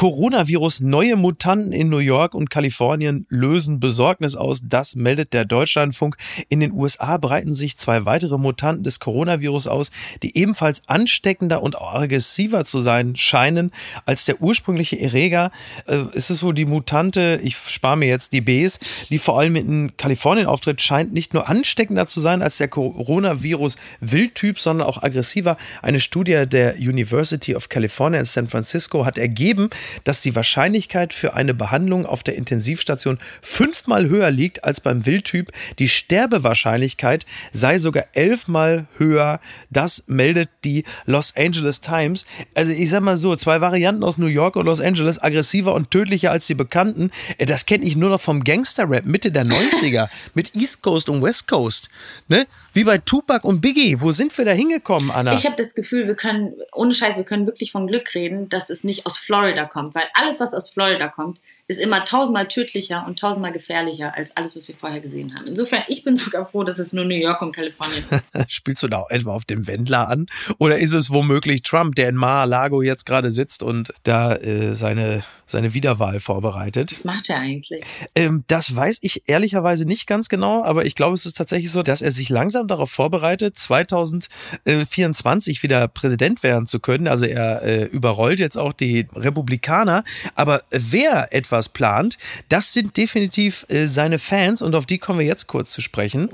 Coronavirus 0.00 0.80
neue 0.80 1.14
Mutanten 1.16 1.72
in 1.72 1.90
New 1.90 1.98
York 1.98 2.34
und 2.34 2.48
Kalifornien 2.48 3.26
lösen 3.28 3.80
Besorgnis 3.80 4.34
aus. 4.34 4.62
Das 4.64 4.96
meldet 4.96 5.34
der 5.34 5.44
Deutschlandfunk. 5.44 6.16
In 6.48 6.60
den 6.60 6.72
USA 6.72 7.18
breiten 7.18 7.54
sich 7.54 7.76
zwei 7.76 8.06
weitere 8.06 8.38
Mutanten 8.38 8.82
des 8.82 8.98
Coronavirus 8.98 9.66
aus, 9.66 9.90
die 10.22 10.38
ebenfalls 10.38 10.88
ansteckender 10.88 11.62
und 11.62 11.78
aggressiver 11.78 12.64
zu 12.64 12.78
sein 12.78 13.14
scheinen 13.14 13.72
als 14.06 14.24
der 14.24 14.40
ursprüngliche 14.40 14.98
Erreger. 14.98 15.50
Äh, 15.86 16.04
es 16.14 16.30
ist 16.30 16.42
wohl 16.42 16.54
die 16.54 16.64
Mutante, 16.64 17.38
ich 17.44 17.58
spare 17.66 17.98
mir 17.98 18.08
jetzt 18.08 18.32
die 18.32 18.40
Bs, 18.40 19.08
die 19.10 19.18
vor 19.18 19.38
allem 19.38 19.54
in 19.54 19.98
Kalifornien 19.98 20.46
auftritt, 20.46 20.80
scheint 20.80 21.12
nicht 21.12 21.34
nur 21.34 21.46
ansteckender 21.46 22.06
zu 22.06 22.20
sein 22.20 22.40
als 22.40 22.56
der 22.56 22.68
Coronavirus-Wildtyp, 22.68 24.60
sondern 24.60 24.88
auch 24.88 25.02
aggressiver. 25.02 25.58
Eine 25.82 26.00
Studie 26.00 26.46
der 26.46 26.76
University 26.76 27.54
of 27.54 27.68
California 27.68 28.18
in 28.18 28.24
San 28.24 28.48
Francisco 28.48 29.04
hat 29.04 29.18
ergeben, 29.18 29.68
dass 30.04 30.22
die 30.22 30.34
Wahrscheinlichkeit 30.34 31.12
für 31.12 31.34
eine 31.34 31.54
Behandlung 31.54 32.06
auf 32.06 32.22
der 32.22 32.36
Intensivstation 32.36 33.18
fünfmal 33.42 34.08
höher 34.08 34.30
liegt 34.30 34.64
als 34.64 34.80
beim 34.80 35.06
Wildtyp. 35.06 35.52
Die 35.78 35.88
Sterbewahrscheinlichkeit 35.88 37.26
sei 37.52 37.78
sogar 37.78 38.04
elfmal 38.14 38.86
höher. 38.96 39.40
Das 39.70 40.04
meldet 40.06 40.50
die 40.64 40.84
Los 41.06 41.34
Angeles 41.36 41.80
Times. 41.80 42.26
Also 42.54 42.72
ich 42.72 42.90
sag 42.90 43.02
mal 43.02 43.16
so, 43.16 43.36
zwei 43.36 43.60
Varianten 43.60 44.04
aus 44.04 44.18
New 44.18 44.26
York 44.26 44.56
und 44.56 44.66
Los 44.66 44.80
Angeles, 44.80 45.22
aggressiver 45.22 45.74
und 45.74 45.90
tödlicher 45.90 46.30
als 46.30 46.46
die 46.46 46.54
bekannten. 46.54 47.10
Äh, 47.38 47.46
das 47.46 47.66
kenne 47.66 47.84
ich 47.84 47.96
nur 47.96 48.10
noch 48.10 48.20
vom 48.20 48.44
Gangster-Rap 48.44 49.04
Mitte 49.04 49.32
der 49.32 49.44
90er 49.44 50.08
mit 50.34 50.54
East 50.54 50.82
Coast 50.82 51.08
und 51.08 51.22
West 51.22 51.48
Coast. 51.48 51.88
Ne? 52.28 52.46
Wie 52.72 52.84
bei 52.84 52.98
Tupac 52.98 53.46
und 53.46 53.60
Biggie. 53.60 54.00
Wo 54.00 54.12
sind 54.12 54.36
wir 54.38 54.44
da 54.44 54.52
hingekommen, 54.52 55.10
Anna? 55.10 55.34
Ich 55.34 55.44
habe 55.44 55.56
das 55.56 55.74
Gefühl, 55.74 56.06
wir 56.06 56.14
können, 56.14 56.54
ohne 56.72 56.94
Scheiß, 56.94 57.16
wir 57.16 57.24
können 57.24 57.46
wirklich 57.46 57.72
von 57.72 57.86
Glück 57.86 58.14
reden, 58.14 58.48
dass 58.48 58.70
es 58.70 58.84
nicht 58.84 59.06
aus 59.06 59.18
Florida 59.18 59.64
kommt. 59.64 59.94
Weil 59.94 60.04
alles, 60.14 60.40
was 60.40 60.54
aus 60.54 60.70
Florida 60.70 61.08
kommt, 61.08 61.40
ist 61.70 61.80
immer 61.80 62.04
tausendmal 62.04 62.48
tödlicher 62.48 63.04
und 63.06 63.18
tausendmal 63.18 63.52
gefährlicher 63.52 64.16
als 64.16 64.36
alles, 64.36 64.56
was 64.56 64.66
wir 64.68 64.76
vorher 64.76 65.00
gesehen 65.00 65.34
haben. 65.34 65.46
Insofern, 65.46 65.84
ich 65.86 66.02
bin 66.02 66.16
sogar 66.16 66.46
froh, 66.46 66.64
dass 66.64 66.78
es 66.78 66.92
nur 66.92 67.04
New 67.04 67.14
York 67.14 67.42
und 67.42 67.54
Kalifornien 67.54 68.04
ist. 68.10 68.32
Spielst 68.52 68.82
du 68.82 68.88
da 68.88 68.98
auch 68.98 69.10
etwa 69.10 69.34
auf 69.34 69.44
dem 69.44 69.66
Wendler 69.66 70.08
an? 70.08 70.26
Oder 70.58 70.78
ist 70.78 70.92
es 70.92 71.10
womöglich 71.10 71.62
Trump, 71.62 71.94
der 71.94 72.08
in 72.08 72.16
Mar-a-Lago 72.16 72.82
jetzt 72.82 73.06
gerade 73.06 73.30
sitzt 73.30 73.62
und 73.62 73.92
da 74.02 74.34
äh, 74.34 74.74
seine 74.74 75.22
seine 75.50 75.74
Wiederwahl 75.74 76.20
vorbereitet. 76.20 76.92
Was 76.92 77.04
macht 77.04 77.30
er 77.30 77.38
eigentlich? 77.38 77.82
Ähm, 78.14 78.44
das 78.46 78.74
weiß 78.74 78.98
ich 79.02 79.24
ehrlicherweise 79.26 79.84
nicht 79.84 80.06
ganz 80.06 80.28
genau, 80.28 80.64
aber 80.64 80.86
ich 80.86 80.94
glaube, 80.94 81.14
es 81.14 81.26
ist 81.26 81.36
tatsächlich 81.36 81.70
so, 81.70 81.82
dass 81.82 82.02
er 82.02 82.10
sich 82.10 82.28
langsam 82.28 82.68
darauf 82.68 82.90
vorbereitet, 82.90 83.58
2024 83.58 85.62
wieder 85.62 85.88
Präsident 85.88 86.42
werden 86.42 86.66
zu 86.66 86.80
können. 86.80 87.08
Also 87.08 87.26
er 87.26 87.62
äh, 87.62 87.84
überrollt 87.84 88.40
jetzt 88.40 88.56
auch 88.56 88.72
die 88.72 89.06
Republikaner. 89.14 90.04
Aber 90.34 90.62
wer 90.70 91.34
etwas 91.34 91.68
plant, 91.68 92.18
das 92.48 92.72
sind 92.72 92.96
definitiv 92.96 93.66
äh, 93.68 93.86
seine 93.86 94.18
Fans 94.18 94.62
und 94.62 94.74
auf 94.74 94.86
die 94.86 94.98
kommen 94.98 95.18
wir 95.18 95.26
jetzt 95.26 95.46
kurz 95.46 95.72
zu 95.72 95.80
sprechen. 95.80 96.28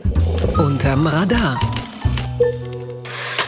Unterm 0.57 1.07
Radar. 1.07 1.59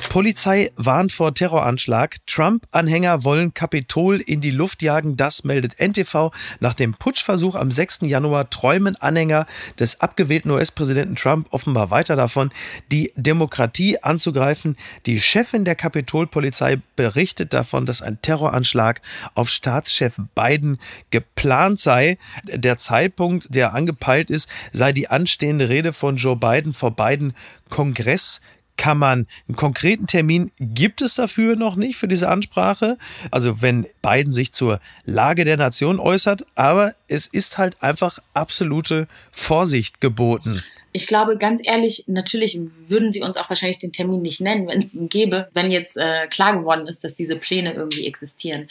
Polizei 0.08 0.70
warnt 0.76 1.12
vor 1.12 1.34
Terroranschlag. 1.34 2.16
Trump-Anhänger 2.26 3.24
wollen 3.24 3.52
Kapitol 3.52 4.20
in 4.20 4.40
die 4.40 4.50
Luft 4.50 4.80
jagen. 4.80 5.18
Das 5.18 5.44
meldet 5.44 5.78
NTV. 5.78 6.30
Nach 6.60 6.72
dem 6.72 6.94
Putschversuch 6.94 7.54
am 7.54 7.70
6. 7.70 8.00
Januar 8.02 8.48
träumen 8.48 8.96
Anhänger 8.96 9.44
des 9.78 10.00
abgewählten 10.00 10.50
US-Präsidenten 10.50 11.14
Trump 11.14 11.48
offenbar 11.50 11.90
weiter 11.90 12.16
davon, 12.16 12.50
die 12.90 13.12
Demokratie 13.16 14.02
anzugreifen. 14.02 14.78
Die 15.04 15.20
Chefin 15.20 15.66
der 15.66 15.74
Kapitolpolizei 15.74 16.80
berichtet 16.96 17.52
davon, 17.52 17.84
dass 17.84 18.00
ein 18.00 18.22
Terroranschlag 18.22 19.02
auf 19.34 19.50
Staatschef 19.50 20.16
Biden 20.34 20.78
geplant 21.10 21.80
sei. 21.80 22.16
Der 22.44 22.78
Zeitpunkt, 22.78 23.54
der 23.54 23.74
angepeilt 23.74 24.30
ist, 24.30 24.48
sei 24.72 24.92
die 24.92 25.08
anstehende 25.08 25.68
Rede 25.68 25.92
von 25.92 26.16
Joe 26.16 26.36
Biden 26.36 26.72
vor 26.72 26.92
beiden 26.92 27.34
Kongress 27.68 28.40
kann 28.78 28.96
man 28.96 29.26
einen 29.46 29.56
konkreten 29.56 30.06
Termin 30.06 30.50
gibt 30.58 31.02
es 31.02 31.16
dafür 31.16 31.56
noch 31.56 31.76
nicht 31.76 31.96
für 31.96 32.08
diese 32.08 32.30
Ansprache. 32.30 32.96
Also 33.30 33.60
wenn 33.60 33.86
Biden 34.00 34.32
sich 34.32 34.52
zur 34.52 34.80
Lage 35.04 35.44
der 35.44 35.58
Nation 35.58 36.00
äußert, 36.00 36.46
aber 36.54 36.94
es 37.08 37.26
ist 37.26 37.58
halt 37.58 37.76
einfach 37.82 38.20
absolute 38.32 39.06
Vorsicht 39.30 40.00
geboten. 40.00 40.62
Ich 40.92 41.06
glaube, 41.06 41.36
ganz 41.36 41.60
ehrlich, 41.64 42.04
natürlich 42.06 42.58
würden 42.88 43.12
sie 43.12 43.20
uns 43.20 43.36
auch 43.36 43.48
wahrscheinlich 43.50 43.78
den 43.78 43.92
Termin 43.92 44.22
nicht 44.22 44.40
nennen, 44.40 44.66
wenn 44.68 44.80
es 44.80 44.94
ihn 44.94 45.10
gäbe, 45.10 45.48
wenn 45.52 45.70
jetzt 45.70 45.98
äh, 45.98 46.26
klar 46.28 46.56
geworden 46.56 46.86
ist, 46.88 47.04
dass 47.04 47.14
diese 47.14 47.36
Pläne 47.36 47.74
irgendwie 47.74 48.06
existieren. 48.06 48.68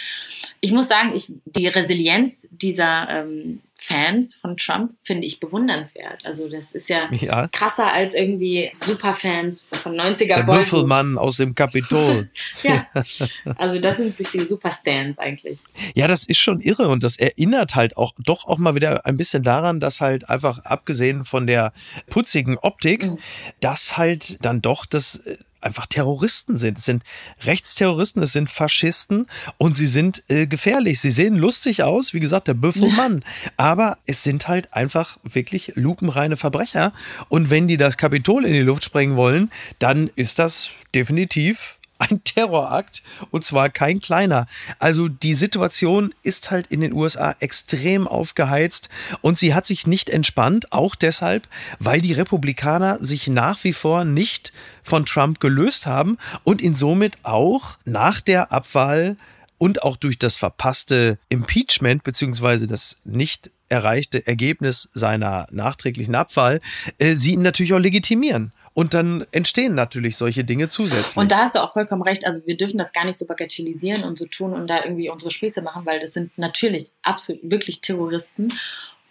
Ich 0.59 0.71
muss 0.71 0.87
sagen, 0.87 1.13
ich, 1.15 1.31
die 1.45 1.67
Resilienz 1.67 2.49
dieser 2.51 3.07
ähm, 3.09 3.61
Fans 3.79 4.35
von 4.35 4.57
Trump 4.57 4.93
finde 5.03 5.27
ich 5.27 5.39
bewundernswert. 5.39 6.25
Also 6.25 6.49
das 6.49 6.71
ist 6.71 6.89
ja, 6.89 7.09
ja. 7.11 7.47
krasser 7.47 7.91
als 7.91 8.15
irgendwie 8.15 8.71
Superfans 8.75 9.67
von 9.83 9.93
90er 9.93 10.35
Der 10.35 10.43
Büffelmann 10.43 11.17
aus 11.17 11.37
dem 11.37 11.55
Kapitol. 11.55 12.29
ja, 12.63 12.87
also 13.55 13.79
das 13.79 13.97
sind 13.97 14.17
richtige 14.19 14.47
Superstans 14.47 15.19
eigentlich. 15.19 15.59
Ja, 15.95 16.07
das 16.07 16.25
ist 16.25 16.39
schon 16.39 16.59
irre 16.59 16.87
und 16.87 17.03
das 17.03 17.17
erinnert 17.17 17.75
halt 17.75 17.97
auch 17.97 18.13
doch 18.17 18.47
auch 18.47 18.57
mal 18.57 18.75
wieder 18.75 19.05
ein 19.05 19.17
bisschen 19.17 19.43
daran, 19.43 19.79
dass 19.79 20.01
halt 20.01 20.29
einfach 20.29 20.59
abgesehen 20.59 21.23
von 21.25 21.47
der 21.47 21.71
putzigen 22.09 22.57
Optik, 22.57 23.05
mhm. 23.05 23.17
dass 23.59 23.97
halt 23.97 24.43
dann 24.43 24.61
doch 24.61 24.85
das 24.85 25.21
einfach 25.67 25.85
Terroristen 25.85 26.57
sind. 26.57 26.79
Es 26.79 26.85
sind 26.85 27.03
Rechtsterroristen, 27.43 28.23
es 28.23 28.31
sind 28.31 28.49
Faschisten 28.49 29.27
und 29.57 29.75
sie 29.75 29.87
sind 29.87 30.23
äh, 30.29 30.47
gefährlich. 30.47 30.99
Sie 30.99 31.11
sehen 31.11 31.35
lustig 31.35 31.83
aus, 31.83 32.13
wie 32.13 32.19
gesagt, 32.19 32.47
der 32.47 32.53
Büffelmann. 32.53 33.23
Aber 33.57 33.97
es 34.05 34.23
sind 34.23 34.47
halt 34.47 34.73
einfach 34.73 35.17
wirklich 35.23 35.73
lupenreine 35.75 36.37
Verbrecher. 36.37 36.93
Und 37.29 37.49
wenn 37.49 37.67
die 37.67 37.77
das 37.77 37.97
Kapitol 37.97 38.45
in 38.45 38.53
die 38.53 38.61
Luft 38.61 38.85
sprengen 38.85 39.17
wollen, 39.17 39.51
dann 39.79 40.09
ist 40.15 40.39
das 40.39 40.71
definitiv 40.95 41.76
ein 41.99 42.23
Terrorakt 42.23 43.03
und 43.31 43.45
zwar 43.45 43.69
kein 43.69 43.99
kleiner. 43.99 44.47
Also 44.79 45.07
die 45.07 45.33
Situation 45.33 46.13
ist 46.23 46.51
halt 46.51 46.67
in 46.67 46.81
den 46.81 46.93
USA 46.93 47.35
extrem 47.39 48.07
aufgeheizt 48.07 48.89
und 49.21 49.37
sie 49.37 49.53
hat 49.53 49.65
sich 49.65 49.87
nicht 49.87 50.09
entspannt, 50.09 50.71
auch 50.71 50.95
deshalb, 50.95 51.47
weil 51.79 52.01
die 52.01 52.13
Republikaner 52.13 52.97
sich 53.01 53.27
nach 53.27 53.63
wie 53.63 53.73
vor 53.73 54.05
nicht 54.05 54.53
von 54.83 55.05
Trump 55.05 55.39
gelöst 55.39 55.85
haben 55.85 56.17
und 56.43 56.61
ihn 56.61 56.75
somit 56.75 57.13
auch 57.23 57.77
nach 57.85 58.21
der 58.21 58.51
Abwahl 58.51 59.17
und 59.57 59.83
auch 59.83 59.97
durch 59.97 60.19
das 60.19 60.37
verpasste 60.37 61.17
Impeachment 61.29 62.03
beziehungsweise 62.03 62.67
das 62.67 62.97
nicht 63.03 63.51
erreichte 63.69 64.25
Ergebnis 64.25 64.89
seiner 64.93 65.47
nachträglichen 65.51 66.15
Abwahl, 66.15 66.61
äh, 66.99 67.15
sie 67.15 67.33
ihn 67.33 67.41
natürlich 67.41 67.73
auch 67.73 67.79
legitimieren. 67.79 68.53
Und 68.77 68.93
dann 68.93 69.25
entstehen 69.31 69.73
natürlich 69.73 70.17
solche 70.17 70.43
Dinge 70.43 70.69
zusätzlich. 70.69 71.17
Und 71.17 71.31
da 71.31 71.39
hast 71.39 71.55
du 71.55 71.63
auch 71.63 71.73
vollkommen 71.73 72.03
recht. 72.03 72.27
Also 72.27 72.45
wir 72.45 72.55
dürfen 72.55 72.77
das 72.77 72.93
gar 72.93 73.05
nicht 73.05 73.17
so 73.17 73.25
bagatellisieren 73.25 74.03
und 74.03 74.19
so 74.19 74.27
tun 74.27 74.53
und 74.53 74.67
da 74.67 74.83
irgendwie 74.83 75.09
unsere 75.09 75.31
Späße 75.31 75.63
machen, 75.63 75.83
weil 75.87 75.99
das 75.99 76.13
sind 76.13 76.37
natürlich 76.37 76.91
absolut 77.01 77.41
wirklich 77.41 77.81
Terroristen. 77.81 78.53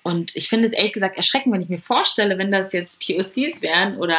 Und 0.05 0.37
ich 0.37 0.48
finde 0.48 0.68
es 0.68 0.72
ehrlich 0.72 0.92
gesagt 0.92 1.16
erschreckend, 1.16 1.52
wenn 1.52 1.62
ich 1.62 1.68
mir 1.68 1.81
vorstelle, 1.81 2.38
wenn 2.38 2.52
das 2.52 2.72
jetzt 2.72 3.00
POCs 3.05 3.61
wären 3.61 3.96
oder 3.96 4.18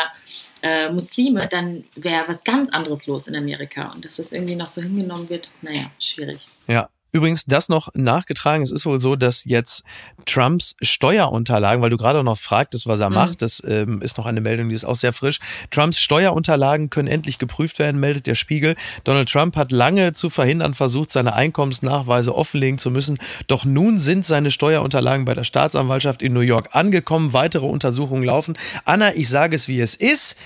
äh, 0.64 0.92
Muslime, 0.92 1.48
dann 1.48 1.86
wäre 1.96 2.28
was 2.28 2.44
ganz 2.44 2.70
anderes 2.72 3.08
los 3.08 3.30
in 3.30 3.36
Amerika. 3.38 3.94
Und 3.94 4.04
dass 4.04 4.18
das 4.18 4.34
irgendwie 4.34 4.58
noch 4.58 4.68
so 4.68 4.82
hingenommen 4.82 5.30
wird, 5.30 5.50
naja, 5.62 5.90
schwierig. 5.98 6.46
Ja, 6.68 6.90
Übrigens, 7.18 7.46
das 7.46 7.68
noch 7.68 7.90
nachgetragen. 7.96 8.62
Es 8.62 8.72
ist 8.72 8.86
wohl 8.86 9.02
so, 9.02 9.16
dass 9.16 9.44
jetzt 9.44 9.84
Trumps 10.28 10.76
Steuerunterlagen, 10.82 11.82
weil 11.82 11.90
du 11.90 11.98
gerade 11.98 12.24
noch 12.24 12.38
fragtest, 12.38 12.86
was 12.86 13.00
er 13.00 13.10
mhm. 13.10 13.16
macht, 13.16 13.42
das 13.42 13.64
ähm, 13.68 14.04
ist 14.04 14.20
noch 14.20 14.28
eine 14.28 14.40
Meldung, 14.40 14.70
die 14.70 14.76
ist 14.76 14.86
auch 14.86 14.94
sehr 14.94 15.14
frisch. 15.14 15.40
Trumps 15.72 16.00
Steuerunterlagen 16.00 16.92
können 16.92 17.08
endlich 17.08 17.40
geprüft 17.40 17.80
werden, 17.80 18.00
meldet 18.00 18.28
der 18.28 18.36
Spiegel. 18.36 18.76
Donald 19.04 19.32
Trump 19.32 19.56
hat 19.56 19.72
lange 19.72 20.14
zu 20.14 20.30
verhindern 20.30 20.76
versucht, 20.76 21.12
seine 21.12 21.34
Einkommensnachweise 21.34 22.36
offenlegen 22.36 22.78
zu 22.78 22.92
müssen. 22.92 23.18
Doch 23.48 23.66
nun 23.66 23.98
sind 23.98 24.28
seine 24.28 24.52
Steuerunterlagen 24.52 25.26
bei 25.26 25.34
der 25.34 25.44
Staatsanwaltschaft 25.44 26.22
in 26.22 26.34
New 26.34 26.42
York 26.42 26.70
angekommen. 26.74 27.34
Weitere 27.34 27.66
Untersuchungen 27.66 28.26
laufen. 28.26 28.60
Anna, 28.86 29.16
ich 29.16 29.28
sage 29.28 29.56
es, 29.56 29.68
wie 29.68 29.82
es 29.82 29.96
ist. 29.96 30.38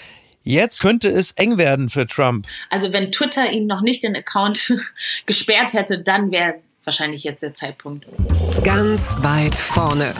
Jetzt 0.44 0.82
könnte 0.82 1.10
es 1.10 1.32
eng 1.34 1.58
werden 1.58 1.90
für 1.90 2.08
Trump. 2.08 2.48
Also 2.70 2.92
wenn 2.94 3.12
Twitter 3.12 3.52
ihm 3.52 3.68
noch 3.68 3.82
nicht 3.82 4.04
den 4.04 4.16
Account 4.16 4.74
gesperrt 5.26 5.74
hätte, 5.74 6.00
dann 6.00 6.32
wäre 6.32 6.56
wahrscheinlich 6.84 7.24
jetzt 7.24 7.44
der 7.44 7.54
Zeitpunkt. 7.54 8.06
Ganz 8.64 9.16
weit 9.20 9.56
vorne 9.56 10.16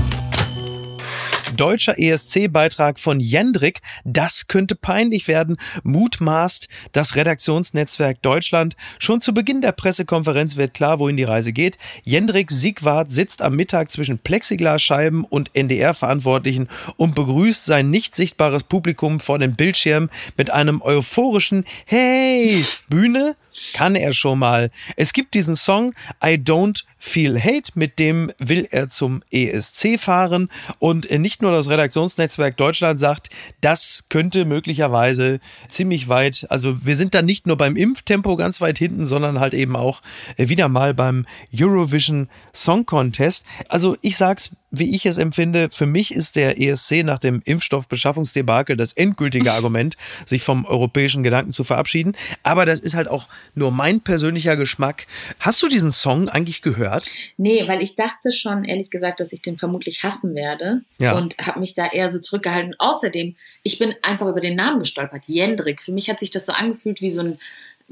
deutscher 1.62 2.00
ESC-Beitrag 2.00 3.00
von 3.00 3.20
Jendrik. 3.20 3.82
Das 4.04 4.48
könnte 4.48 4.74
peinlich 4.74 5.28
werden, 5.28 5.58
mutmaßt 5.84 6.68
das 6.92 7.16
Redaktionsnetzwerk 7.16 8.20
Deutschland. 8.24 8.76
Schon 8.98 9.22
zu 9.22 9.32
Beginn 9.32 9.62
der 9.62 9.72
Pressekonferenz 9.72 10.56
wird 10.56 10.74
klar, 10.74 10.98
wohin 10.98 11.18
die 11.18 11.24
Reise 11.24 11.54
geht. 11.54 11.78
Jendrik 12.04 12.50
Siegwart 12.50 13.12
sitzt 13.12 13.44
am 13.44 13.56
Mittag 13.56 13.92
zwischen 13.92 14.18
Plexiglasscheiben 14.18 15.24
und 15.24 15.52
NDR-Verantwortlichen 15.54 16.68
und 16.98 17.14
begrüßt 17.14 17.64
sein 17.64 17.92
nicht 17.92 18.16
sichtbares 18.16 18.64
Publikum 18.64 19.20
vor 19.20 19.38
dem 19.38 19.56
Bildschirm 19.56 20.10
mit 20.38 20.50
einem 20.50 20.82
euphorischen 20.82 21.66
Hey! 21.86 22.66
Bühne 22.90 23.36
kann 23.74 23.96
er 23.96 24.14
schon 24.14 24.40
mal. 24.40 24.70
Es 24.96 25.14
gibt 25.14 25.34
diesen 25.34 25.56
Song 25.56 25.94
I 26.24 26.36
Don't 26.36 26.84
Feel 26.98 27.40
Hate, 27.42 27.72
mit 27.74 27.98
dem 27.98 28.32
will 28.38 28.68
er 28.70 28.90
zum 28.90 29.24
ESC 29.32 30.00
fahren 30.00 30.50
und 30.78 31.10
nicht 31.10 31.42
nur 31.42 31.52
das 31.52 31.68
Redaktionsnetzwerk 31.68 32.58
Deutschland 32.58 33.00
sagt, 33.00 33.30
das 33.60 34.06
könnte 34.10 34.46
möglicherweise 34.46 35.40
ziemlich 35.68 36.10
weit, 36.10 36.46
also 36.50 36.86
wir 36.86 36.96
sind 36.96 37.16
da 37.16 37.24
nicht 37.24 37.48
nur 37.48 37.58
beim 37.58 37.76
Impftempo 37.76 38.36
ganz 38.36 38.62
weit 38.62 38.78
hinten, 38.78 39.08
sondern 39.08 39.40
halt 39.40 39.56
eben 39.56 39.76
auch 39.76 40.02
wieder 40.38 40.70
mal 40.70 40.94
beim 40.94 41.26
Eurovision 41.58 42.30
Song 42.54 42.86
Contest. 42.86 43.46
Also 43.68 43.98
ich 44.02 44.16
sag's 44.16 44.52
wie 44.72 44.96
ich 44.96 45.06
es 45.06 45.18
empfinde, 45.18 45.70
für 45.70 45.86
mich 45.86 46.14
ist 46.14 46.36
der 46.36 46.60
ESC 46.60 47.04
nach 47.04 47.20
dem 47.20 47.42
Impfstoffbeschaffungsdebakel 47.44 48.78
das 48.78 48.94
endgültige 48.94 49.52
Argument, 49.54 49.98
sich 50.26 50.44
vom 50.44 50.66
europäischen 50.66 51.24
Gedanken 51.24 51.52
zu 51.52 51.64
verabschieden. 51.64 52.16
Aber 52.44 52.66
das 52.66 52.80
ist 52.80 52.96
halt 52.96 53.08
auch 53.08 53.28
nur 53.54 53.72
mein 53.72 54.02
persönlicher 54.02 54.56
Geschmack. 54.56 55.08
Hast 55.40 55.62
du 55.62 55.68
diesen 55.68 55.92
Song 55.92 56.30
eigentlich 56.30 56.62
gehört? 56.62 57.08
Nee, 57.38 57.68
weil 57.68 57.84
ich 57.84 57.96
dachte 57.96 58.32
schon, 58.32 58.64
ehrlich 58.64 58.90
gesagt, 58.90 59.20
dass 59.20 59.34
ich 59.34 59.42
den 59.42 59.58
vermutlich 59.58 60.04
hassen 60.04 60.34
werde 60.36 60.82
ja. 61.00 61.18
und 61.18 61.38
habe 61.38 61.60
mich 61.60 61.74
da 61.74 61.88
eher 61.88 62.10
so 62.10 62.20
zurückgehalten. 62.20 62.76
Außerdem, 62.80 63.36
ich 63.64 63.78
bin 63.78 63.94
einfach 64.02 64.28
über 64.28 64.40
den 64.40 64.56
Namen 64.56 64.80
gestolpert, 64.80 65.26
Jendrik. 65.28 65.82
Für 65.82 65.92
mich 65.92 66.10
hat 66.10 66.20
sich 66.20 66.32
das 66.32 66.46
so 66.46 66.54
angefühlt 66.54 67.02
wie 67.02 67.12
so 67.12 67.22
ein 67.22 67.40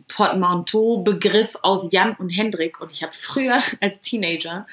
Portmanteau-Begriff 0.07 1.57
aus 1.61 1.89
Jan 1.91 2.15
und 2.15 2.29
Hendrik. 2.29 2.79
Und 2.79 2.91
ich 2.91 3.03
habe 3.03 3.13
früher 3.13 3.59
als 3.81 4.01
Teenager 4.01 4.65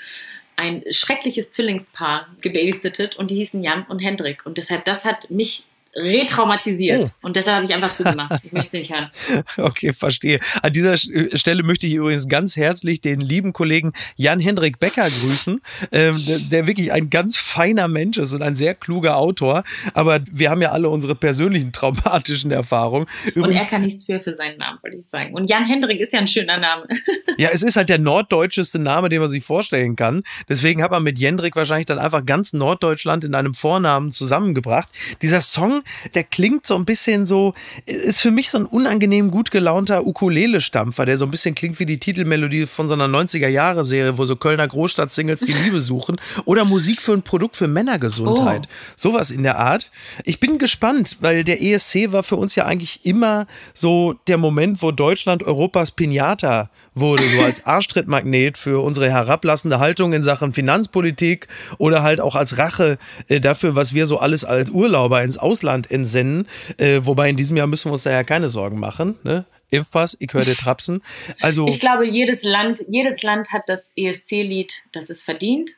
ein 0.57 0.83
schreckliches 0.91 1.51
Zwillingspaar 1.51 2.29
gebabysittet 2.41 3.17
und 3.17 3.31
die 3.31 3.37
hießen 3.37 3.63
Jan 3.63 3.85
und 3.89 3.99
Hendrik. 3.99 4.47
Und 4.47 4.59
deshalb, 4.59 4.85
das 4.85 5.05
hat 5.05 5.31
mich 5.31 5.65
retraumatisiert. 5.97 7.15
Oh. 7.23 7.27
Und 7.27 7.37
deshalb 7.37 7.57
habe 7.57 7.67
ich 7.67 7.75
einfach 7.75 7.93
zugemacht. 7.93 8.41
Ich 8.45 8.53
möchte 8.53 8.77
nicht 8.77 8.93
hören. 8.93 9.11
Okay, 9.57 9.93
verstehe. 9.93 10.39
An 10.63 10.73
dieser 10.73 10.95
äh, 10.95 11.37
Stelle 11.37 11.63
möchte 11.63 11.87
ich 11.87 11.95
übrigens 11.95 12.29
ganz 12.29 12.57
herzlich 12.57 13.01
den 13.01 13.21
lieben 13.21 13.53
Kollegen 13.53 13.93
Jan-Hendrik 14.17 14.79
Becker 14.79 15.09
grüßen, 15.09 15.61
ähm, 15.93 16.23
der, 16.27 16.39
der, 16.39 16.67
wirklich 16.67 16.93
ein 16.93 17.11
ganz 17.11 17.37
feiner 17.37 17.89
Mensch 17.89 18.19
ist 18.19 18.33
und 18.33 18.43
ein 18.43 18.57
sehr 18.57 18.75
kluger 18.75 19.17
Autor. 19.17 19.65
Aber 19.95 20.21
wir 20.31 20.51
haben 20.51 20.61
ja 20.61 20.73
alle 20.73 20.89
unsere 20.89 21.15
persönlichen 21.15 21.73
traumatischen 21.73 22.51
Erfahrungen. 22.51 23.07
Übrigens, 23.35 23.49
und 23.49 23.55
er 23.55 23.65
kann 23.67 23.83
nichts 23.83 24.07
für 24.07 24.21
für 24.21 24.35
seinen 24.35 24.59
Namen, 24.59 24.79
wollte 24.83 24.97
ich 24.97 25.07
sagen. 25.09 25.35
Und 25.35 25.49
Jan-Hendrik 25.49 26.01
ist 26.01 26.13
ja 26.13 26.21
ein 26.21 26.29
schöner 26.29 26.59
Name. 26.59 26.87
ja, 27.39 27.49
es 27.53 27.63
ist 27.63 27.77
halt 27.77 27.89
der 27.89 27.99
norddeutscheste 27.99 28.79
Name, 28.79 29.09
den 29.09 29.21
man 29.21 29.29
sich 29.29 29.45
vorstellen 29.45 29.97
kann. 29.97 30.23
Deswegen 30.49 30.83
hat 30.83 30.91
man 30.91 31.03
mit 31.03 31.19
Jendrik 31.19 31.57
wahrscheinlich 31.57 31.87
dann 31.87 31.99
einfach 31.99 32.25
ganz 32.25 32.53
Norddeutschland 32.53 33.25
in 33.25 33.35
einem 33.35 33.55
Vornamen 33.55 34.13
zusammengebracht. 34.13 34.89
Dieser 35.23 35.41
Song 35.41 35.83
der 36.15 36.25
klingt 36.25 36.67
so 36.67 36.77
ein 36.77 36.85
bisschen 36.85 37.27
so, 37.27 37.55
ist 37.85 38.21
für 38.21 38.31
mich 38.31 38.51
so 38.51 38.59
ein 38.59 38.67
unangenehm 38.67 39.31
gut 39.31 39.51
gelaunter 39.51 40.07
Ukulele-Stampfer, 40.07 41.07
der 41.07 41.19
so 41.19 41.25
ein 41.25 41.31
bisschen 41.31 41.55
klingt 41.55 41.79
wie 41.79 41.87
die 41.87 41.99
Titelmelodie 41.99 42.67
von 42.67 42.89
so 42.89 42.95
einer 42.95 43.07
90er-Jahre-Serie, 43.07 44.19
wo 44.19 44.25
so 44.25 44.37
Kölner 44.37 44.67
Großstadt-Singles 44.67 45.45
die 45.45 45.53
Liebe 45.53 45.81
suchen. 45.81 46.17
Oder 46.45 46.65
Musik 46.65 47.01
für 47.01 47.13
ein 47.13 47.23
Produkt 47.23 47.57
für 47.57 47.69
Männergesundheit. 47.69 48.67
Oh. 48.67 48.95
Sowas 48.97 49.31
in 49.31 49.43
der 49.43 49.59
Art. 49.59 49.91
Ich 50.25 50.41
bin 50.41 50.59
gespannt, 50.59 51.19
weil 51.21 51.45
der 51.45 51.63
ESC 51.63 52.13
war 52.13 52.23
für 52.23 52.37
uns 52.37 52.55
ja 52.55 52.65
eigentlich 52.67 53.05
immer 53.05 53.47
so 53.75 54.15
der 54.27 54.39
Moment, 54.39 54.83
wo 54.83 54.91
Deutschland 54.93 55.43
Europas 55.43 55.91
Pinata 55.91 56.71
wurde, 56.99 57.23
so 57.29 57.43
als 57.43 57.65
Arschtrittmagnet 57.67 58.59
für 58.59 58.83
unsere 58.83 59.11
herablassende 59.11 59.79
Haltung 59.79 60.13
in 60.13 60.23
Sachen 60.23 60.53
Finanzpolitik 60.53 61.49
oder 61.79 62.03
halt 62.03 62.21
auch 62.21 62.35
als 62.35 62.59
Rache 62.59 62.99
äh, 63.29 63.41
dafür, 63.41 63.75
was 63.77 63.95
wir 63.95 64.07
so 64.07 64.19
alles 64.19 64.45
als 64.45 64.71
Urlauber 64.71 65.23
ins 65.23 65.39
Ausland 65.39 65.91
entsenden. 65.91 66.47
Äh, 66.79 67.01
wobei 67.03 67.29
in 67.29 67.37
diesem 67.37 67.57
Jahr 67.57 67.67
müssen 67.67 67.89
wir 67.89 67.93
uns 67.93 68.03
da 68.03 68.11
ja 68.11 68.25
keine 68.25 68.49
Sorgen 68.49 68.81
machen. 68.81 69.17
Ne? 69.23 69.45
Impfpass, 69.71 70.17
ich 70.21 70.33
höre 70.33 70.45
dir 70.45 70.55
trapsen. 70.55 71.03
Also 71.41 71.67
ich 71.67 71.81
glaube, 71.81 72.07
jedes 72.07 72.45
Land, 72.45 72.85
jedes 72.89 73.23
Land 73.23 73.51
hat 73.53 73.63
das 73.67 73.91
ESC-Lied, 73.97 74.83
das 74.93 75.11
es 75.11 75.25
verdient. 75.25 75.73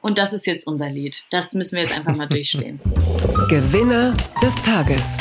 Und 0.00 0.18
das 0.18 0.32
ist 0.32 0.46
jetzt 0.46 0.66
unser 0.66 0.90
Lied. 0.90 1.22
Das 1.30 1.52
müssen 1.52 1.76
wir 1.76 1.82
jetzt 1.82 1.94
einfach 1.94 2.16
mal 2.16 2.26
durchstehen. 2.26 2.80
Gewinner 3.48 4.14
des 4.42 4.54
Tages 4.62 5.18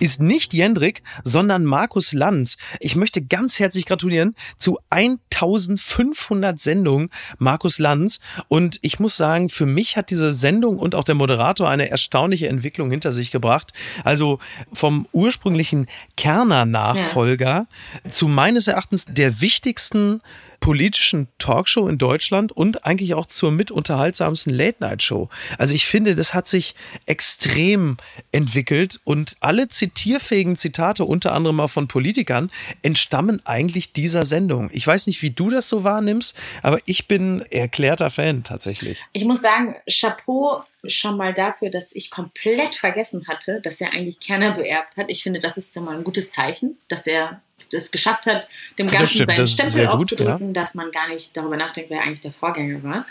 ist 0.00 0.20
nicht 0.20 0.54
Jendrik, 0.54 1.02
sondern 1.24 1.64
Markus 1.64 2.12
Lanz. 2.12 2.56
Ich 2.80 2.96
möchte 2.96 3.22
ganz 3.22 3.58
herzlich 3.58 3.86
gratulieren 3.86 4.34
zu 4.58 4.78
1500 4.90 6.58
Sendungen 6.58 7.10
Markus 7.38 7.78
Lanz. 7.78 8.20
Und 8.48 8.78
ich 8.82 9.00
muss 9.00 9.16
sagen, 9.16 9.48
für 9.48 9.66
mich 9.66 9.96
hat 9.96 10.10
diese 10.10 10.32
Sendung 10.32 10.78
und 10.78 10.94
auch 10.94 11.04
der 11.04 11.14
Moderator 11.14 11.68
eine 11.68 11.88
erstaunliche 11.90 12.48
Entwicklung 12.48 12.90
hinter 12.90 13.12
sich 13.12 13.30
gebracht. 13.30 13.72
Also 14.04 14.38
vom 14.72 15.06
ursprünglichen 15.12 15.86
Kerner-Nachfolger 16.16 17.66
ja. 18.04 18.10
zu 18.10 18.28
meines 18.28 18.68
Erachtens 18.68 19.06
der 19.08 19.40
wichtigsten 19.40 20.20
politischen 20.60 21.28
Talkshow 21.38 21.88
in 21.88 21.98
Deutschland 21.98 22.52
und 22.52 22.84
eigentlich 22.84 23.14
auch 23.14 23.26
zur 23.26 23.50
mitunterhaltsamsten 23.50 24.52
Late-Night-Show. 24.52 25.28
Also 25.58 25.74
ich 25.74 25.86
finde, 25.86 26.14
das 26.14 26.34
hat 26.34 26.48
sich 26.48 26.74
extrem 27.06 27.96
entwickelt 28.32 29.00
und 29.04 29.36
alle 29.40 29.68
zitierfähigen 29.68 30.56
Zitate, 30.56 31.04
unter 31.04 31.32
anderem 31.32 31.60
auch 31.60 31.70
von 31.70 31.88
Politikern, 31.88 32.50
entstammen 32.82 33.40
eigentlich 33.44 33.92
dieser 33.92 34.24
Sendung. 34.24 34.70
Ich 34.72 34.86
weiß 34.86 35.06
nicht, 35.06 35.22
wie 35.22 35.30
du 35.30 35.50
das 35.50 35.68
so 35.68 35.84
wahrnimmst, 35.84 36.36
aber 36.62 36.78
ich 36.84 37.08
bin 37.08 37.42
erklärter 37.50 38.10
Fan 38.10 38.44
tatsächlich. 38.44 39.04
Ich 39.12 39.24
muss 39.24 39.40
sagen, 39.40 39.74
Chapeau 39.88 40.62
schon 40.88 41.16
mal 41.16 41.34
dafür, 41.34 41.70
dass 41.70 41.90
ich 41.92 42.10
komplett 42.10 42.76
vergessen 42.76 43.26
hatte, 43.26 43.60
dass 43.60 43.80
er 43.80 43.92
eigentlich 43.92 44.20
Kerner 44.20 44.52
beerbt 44.52 44.96
hat. 44.96 45.10
Ich 45.10 45.22
finde, 45.22 45.40
das 45.40 45.56
ist 45.56 45.74
schon 45.74 45.84
mal 45.84 45.96
ein 45.96 46.04
gutes 46.04 46.30
Zeichen, 46.30 46.78
dass 46.88 47.06
er 47.06 47.42
es 47.74 47.90
geschafft 47.90 48.26
hat, 48.26 48.48
dem 48.78 48.88
Ganzen 48.88 49.26
seinen 49.26 49.46
Stempel 49.46 49.86
aufzudrücken, 49.88 50.48
ja. 50.48 50.52
dass 50.52 50.74
man 50.74 50.90
gar 50.90 51.08
nicht 51.08 51.36
darüber 51.36 51.56
nachdenkt, 51.56 51.90
wer 51.90 52.02
eigentlich 52.02 52.20
der 52.20 52.32
Vorgänger 52.32 52.82
war. 52.82 53.06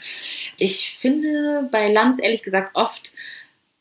Ich 0.57 0.97
finde 0.99 1.67
bei 1.71 1.91
Lanz 1.91 2.19
ehrlich 2.21 2.43
gesagt 2.43 2.75
oft 2.75 3.11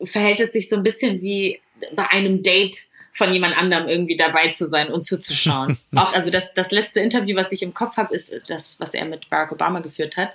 verhält 0.03 0.41
es 0.41 0.53
sich 0.53 0.69
so 0.69 0.77
ein 0.77 0.83
bisschen 0.83 1.23
wie 1.23 1.61
bei 1.95 2.09
einem 2.11 2.43
Date 2.43 2.87
von 3.13 3.33
jemand 3.33 3.57
anderem 3.57 3.89
irgendwie 3.89 4.17
dabei 4.17 4.49
zu 4.49 4.69
sein 4.69 4.93
und 4.93 5.07
zuzuschauen. 5.07 5.79
Auch 5.95 6.13
also 6.13 6.31
das, 6.31 6.53
das 6.53 6.73
letzte 6.73 7.01
Interview, 7.01 7.37
was 7.37 7.53
ich 7.53 7.63
im 7.63 7.73
Kopf 7.73 7.97
habe, 7.97 8.15
ist 8.15 8.43
das, 8.49 8.79
was 8.81 8.93
er 8.93 9.05
mit 9.05 9.31
Barack 9.31 9.53
Obama 9.53 9.81
geführt 9.81 10.17
hat. 10.17 10.35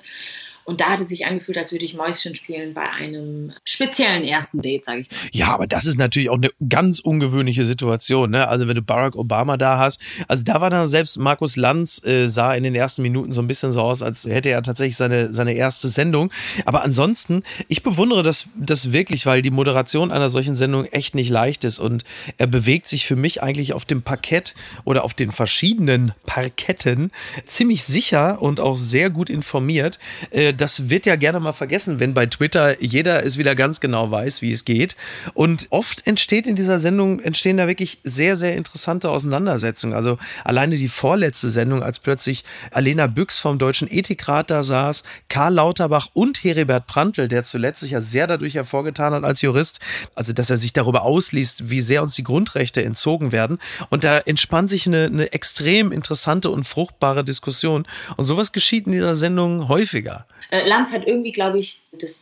Und 0.70 0.82
da 0.82 0.92
hat 0.92 1.02
es 1.02 1.08
sich 1.08 1.26
angefühlt, 1.26 1.58
als 1.58 1.72
würde 1.72 1.84
ich 1.84 1.96
Mäuschen 1.96 2.36
spielen 2.36 2.76
bei 2.76 2.88
einem 2.88 3.54
speziellen 3.64 4.24
ersten 4.24 4.62
Date, 4.62 4.86
sage 4.86 5.00
ich 5.00 5.10
mal. 5.10 5.18
Ja, 5.32 5.48
aber 5.48 5.66
das 5.66 5.88
ist 5.88 5.98
natürlich 5.98 6.30
auch 6.30 6.36
eine 6.36 6.52
ganz 6.70 7.00
ungewöhnliche 7.00 7.66
Situation. 7.66 8.30
Ne? 8.30 8.48
Also 8.48 8.68
wenn 8.68 8.76
du 8.76 8.84
Barack 8.84 9.16
Obama 9.16 9.58
da 9.58 9.80
hast, 9.80 10.00
also 10.28 10.44
da 10.44 10.62
war 10.62 10.70
dann 10.70 10.88
selbst 10.88 11.18
Markus 11.18 11.56
Lanz 11.56 12.04
äh, 12.06 12.28
sah 12.28 12.54
in 12.54 12.64
den 12.64 12.76
ersten 12.76 13.02
Minuten 13.02 13.32
so 13.32 13.42
ein 13.42 13.48
bisschen 13.48 13.72
so 13.72 13.82
aus, 13.82 14.04
als 14.04 14.26
hätte 14.26 14.50
er 14.50 14.62
tatsächlich 14.62 14.96
seine, 14.96 15.34
seine 15.34 15.54
erste 15.54 15.90
Sendung. 15.90 16.32
Aber 16.66 16.84
ansonsten, 16.84 17.42
ich 17.68 17.82
bewundere 17.82 18.22
das, 18.22 18.46
das 18.56 18.92
wirklich, 18.92 19.26
weil 19.26 19.42
die 19.42 19.50
Moderation 19.50 20.12
einer 20.12 20.30
solchen 20.30 20.56
Sendung 20.56 20.86
echt 20.86 21.16
nicht 21.16 21.32
leicht 21.32 21.64
ist 21.64 21.80
und 21.80 22.04
er 22.38 22.46
bewegt 22.46 22.88
sich 22.88 23.08
für 23.08 23.16
mich 23.16 23.42
eigentlich 23.42 23.74
auf 23.74 23.86
dem 23.86 24.04
Parkett 24.04 24.54
oder 24.86 25.04
auf 25.04 25.16
den 25.16 25.32
verschiedenen 25.32 26.14
Parketten 26.28 27.10
ziemlich 27.48 27.84
sicher 27.84 28.40
und 28.40 28.60
auch 28.60 28.78
sehr 28.78 29.10
gut 29.10 29.32
informiert. 29.32 29.98
Äh, 30.30 30.54
das 30.60 30.90
wird 30.90 31.06
ja 31.06 31.16
gerne 31.16 31.40
mal 31.40 31.54
vergessen, 31.54 32.00
wenn 32.00 32.14
bei 32.14 32.26
Twitter 32.26 32.82
jeder 32.82 33.26
es 33.26 33.38
wieder 33.38 33.56
ganz 33.56 33.80
genau 33.80 34.12
weiß, 34.12 34.42
wie 34.42 34.52
es 34.52 34.66
geht. 34.66 34.96
Und 35.34 35.68
oft 35.70 36.06
entsteht 36.06 36.48
in 36.48 36.56
dieser 36.56 36.80
Sendung, 36.80 37.20
entstehen 37.20 37.58
da 37.58 37.68
wirklich 37.68 38.00
sehr, 38.04 38.36
sehr 38.36 38.56
interessante 38.56 39.10
Auseinandersetzungen. 39.10 39.94
Also 39.94 40.18
alleine 40.44 40.76
die 40.76 40.90
vorletzte 40.90 41.50
Sendung, 41.50 41.84
als 41.84 42.00
plötzlich 42.00 42.44
Alena 42.72 43.08
Büchs 43.08 43.40
vom 43.40 43.58
Deutschen 43.58 43.90
Ethikrat 43.90 44.50
da 44.50 44.64
saß, 44.64 45.04
Karl 45.30 45.54
Lauterbach 45.54 46.08
und 46.14 46.44
Heribert 46.44 46.88
Prantl, 46.88 47.28
der 47.28 47.44
zuletzt 47.44 47.80
sich 47.82 47.92
ja 47.92 48.02
sehr 48.02 48.28
dadurch 48.28 48.56
hervorgetan 48.56 49.14
hat 49.14 49.24
als 49.24 49.42
Jurist, 49.42 49.80
also 50.16 50.34
dass 50.34 50.50
er 50.50 50.58
sich 50.58 50.74
darüber 50.74 51.04
ausliest, 51.04 51.70
wie 51.70 51.82
sehr 51.82 52.04
uns 52.04 52.16
die 52.16 52.24
Grundrechte 52.24 52.84
entzogen 52.84 53.32
werden. 53.32 53.60
Und 53.90 54.04
da 54.04 54.18
entspannt 54.20 54.70
sich 54.70 54.88
eine, 54.88 55.06
eine 55.06 55.32
extrem 55.32 55.92
interessante 55.92 56.50
und 56.50 56.66
fruchtbare 56.66 57.24
Diskussion. 57.24 57.88
Und 58.18 58.26
sowas 58.26 58.52
geschieht 58.52 58.86
in 58.86 58.92
dieser 58.92 59.16
Sendung 59.16 59.68
häufiger. 59.68 60.26
Äh, 60.52 60.68
Lanz 60.68 60.94
hat 60.94 61.08
irgendwie, 61.08 61.32
glaube 61.32 61.60
ich, 61.60 61.82
das 61.92 62.18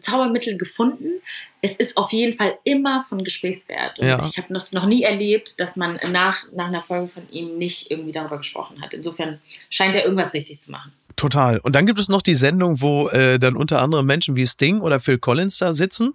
Zaubermittel 0.00 0.56
gefunden. 0.56 1.20
Es 1.60 1.72
ist 1.76 1.96
auf 1.96 2.12
jeden 2.12 2.36
Fall 2.36 2.58
immer 2.64 3.04
von 3.08 3.24
Gesprächswert. 3.24 3.98
Und 3.98 4.08
ja. 4.08 4.18
ich 4.18 4.36
habe 4.38 4.52
das 4.52 4.72
noch 4.72 4.86
nie 4.86 5.02
erlebt, 5.02 5.60
dass 5.60 5.76
man 5.76 5.98
nach, 6.10 6.44
nach 6.52 6.66
einer 6.66 6.82
Folge 6.82 7.08
von 7.08 7.30
ihm 7.30 7.58
nicht 7.58 7.90
irgendwie 7.90 8.12
darüber 8.12 8.38
gesprochen 8.38 8.80
hat. 8.80 8.94
Insofern 8.94 9.40
scheint 9.70 9.94
er 9.94 10.04
irgendwas 10.04 10.34
richtig 10.34 10.60
zu 10.60 10.70
machen. 10.70 10.92
Total. 11.16 11.58
Und 11.58 11.76
dann 11.76 11.86
gibt 11.86 11.98
es 11.98 12.08
noch 12.08 12.22
die 12.22 12.34
Sendung, 12.34 12.80
wo 12.80 13.08
äh, 13.08 13.38
dann 13.38 13.56
unter 13.56 13.82
anderem 13.82 14.06
Menschen 14.06 14.36
wie 14.36 14.46
Sting 14.46 14.80
oder 14.80 15.00
Phil 15.00 15.18
Collins 15.18 15.58
da 15.58 15.72
sitzen 15.72 16.14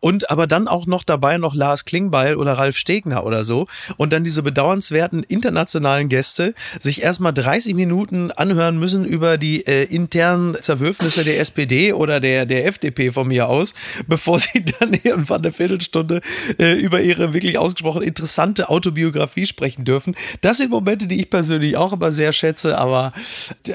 und 0.00 0.30
aber 0.30 0.46
dann 0.46 0.68
auch 0.68 0.86
noch 0.86 1.02
dabei 1.02 1.38
noch 1.38 1.54
Lars 1.54 1.84
Klingbeil 1.84 2.36
oder 2.36 2.52
Ralf 2.52 2.76
Stegner 2.76 3.24
oder 3.24 3.44
so 3.44 3.66
und 3.96 4.12
dann 4.12 4.24
diese 4.24 4.42
bedauernswerten 4.42 5.22
internationalen 5.22 6.08
Gäste 6.08 6.54
sich 6.78 7.02
erstmal 7.02 7.32
30 7.32 7.74
Minuten 7.74 8.30
anhören 8.30 8.78
müssen 8.78 9.04
über 9.04 9.38
die 9.38 9.66
äh, 9.66 9.84
internen 9.84 10.54
Zerwürfnisse 10.60 11.24
der 11.24 11.40
SPD 11.40 11.92
oder 11.92 12.20
der, 12.20 12.46
der 12.46 12.66
FDP 12.66 13.10
von 13.10 13.28
mir 13.28 13.48
aus, 13.48 13.74
bevor 14.06 14.38
sie 14.38 14.64
dann 14.78 14.92
irgendwann 15.02 15.42
eine 15.42 15.52
Viertelstunde 15.52 16.20
äh, 16.58 16.74
über 16.74 17.00
ihre 17.00 17.32
wirklich 17.32 17.58
ausgesprochen 17.58 18.02
interessante 18.02 18.68
Autobiografie 18.68 19.46
sprechen 19.46 19.84
dürfen. 19.84 20.14
Das 20.40 20.58
sind 20.58 20.70
Momente, 20.70 21.06
die 21.06 21.20
ich 21.20 21.30
persönlich 21.30 21.76
auch 21.76 21.92
immer 21.92 22.12
sehr 22.12 22.32
schätze, 22.32 22.78
aber 22.78 23.12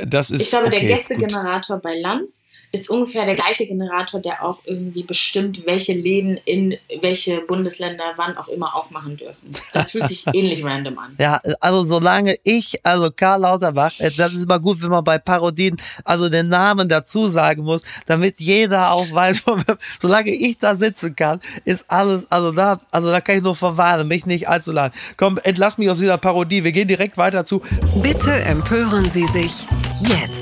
das 0.05 0.31
ist 0.31 0.51
glaube, 0.61 0.75
okay, 0.75 0.87
der 0.87 0.95
Gästegenerator 0.95 1.77
bei 1.77 1.99
Lanz 1.99 2.41
ist 2.71 2.89
ungefähr 2.89 3.25
der 3.25 3.35
gleiche 3.35 3.67
Generator, 3.67 4.21
der 4.21 4.43
auch 4.45 4.59
irgendwie 4.63 5.03
bestimmt, 5.03 5.65
welche 5.65 5.93
Läden 5.93 6.39
in 6.45 6.77
welche 7.01 7.41
Bundesländer 7.41 8.13
wann 8.15 8.37
auch 8.37 8.47
immer 8.47 8.75
aufmachen 8.75 9.17
dürfen. 9.17 9.53
Das 9.73 9.91
fühlt 9.91 10.07
sich 10.07 10.25
ähnlich 10.33 10.63
random 10.63 10.97
an. 10.97 11.15
Ja, 11.19 11.39
also 11.59 11.83
solange 11.83 12.35
ich, 12.43 12.79
also 12.85 13.09
Karl 13.13 13.41
Lauterbach, 13.41 13.91
äh, 13.99 14.09
das 14.15 14.33
ist 14.33 14.45
immer 14.45 14.59
gut, 14.59 14.81
wenn 14.81 14.89
man 14.89 15.03
bei 15.03 15.17
Parodien 15.19 15.75
also 16.05 16.29
den 16.29 16.47
Namen 16.47 16.87
dazu 16.87 17.27
sagen 17.27 17.63
muss, 17.63 17.81
damit 18.05 18.39
jeder 18.39 18.91
auch 18.91 19.11
weiß, 19.11 19.43
solange 20.01 20.31
ich 20.31 20.57
da 20.57 20.75
sitzen 20.75 21.15
kann, 21.15 21.41
ist 21.65 21.85
alles, 21.89 22.31
also 22.31 22.53
da, 22.53 22.79
also 22.91 23.09
da 23.09 23.19
kann 23.19 23.37
ich 23.37 23.43
nur 23.43 23.55
verwarnen, 23.55 24.07
mich 24.07 24.25
nicht 24.25 24.47
allzu 24.47 24.71
lang. 24.71 24.91
Komm, 25.17 25.39
entlass 25.43 25.77
mich 25.77 25.89
aus 25.89 25.99
dieser 25.99 26.17
Parodie, 26.17 26.63
wir 26.63 26.71
gehen 26.71 26.87
direkt 26.87 27.17
weiter 27.17 27.45
zu. 27.45 27.61
Bitte 28.01 28.31
empören 28.31 29.05
Sie 29.05 29.25
sich 29.25 29.67
jetzt. 29.99 30.40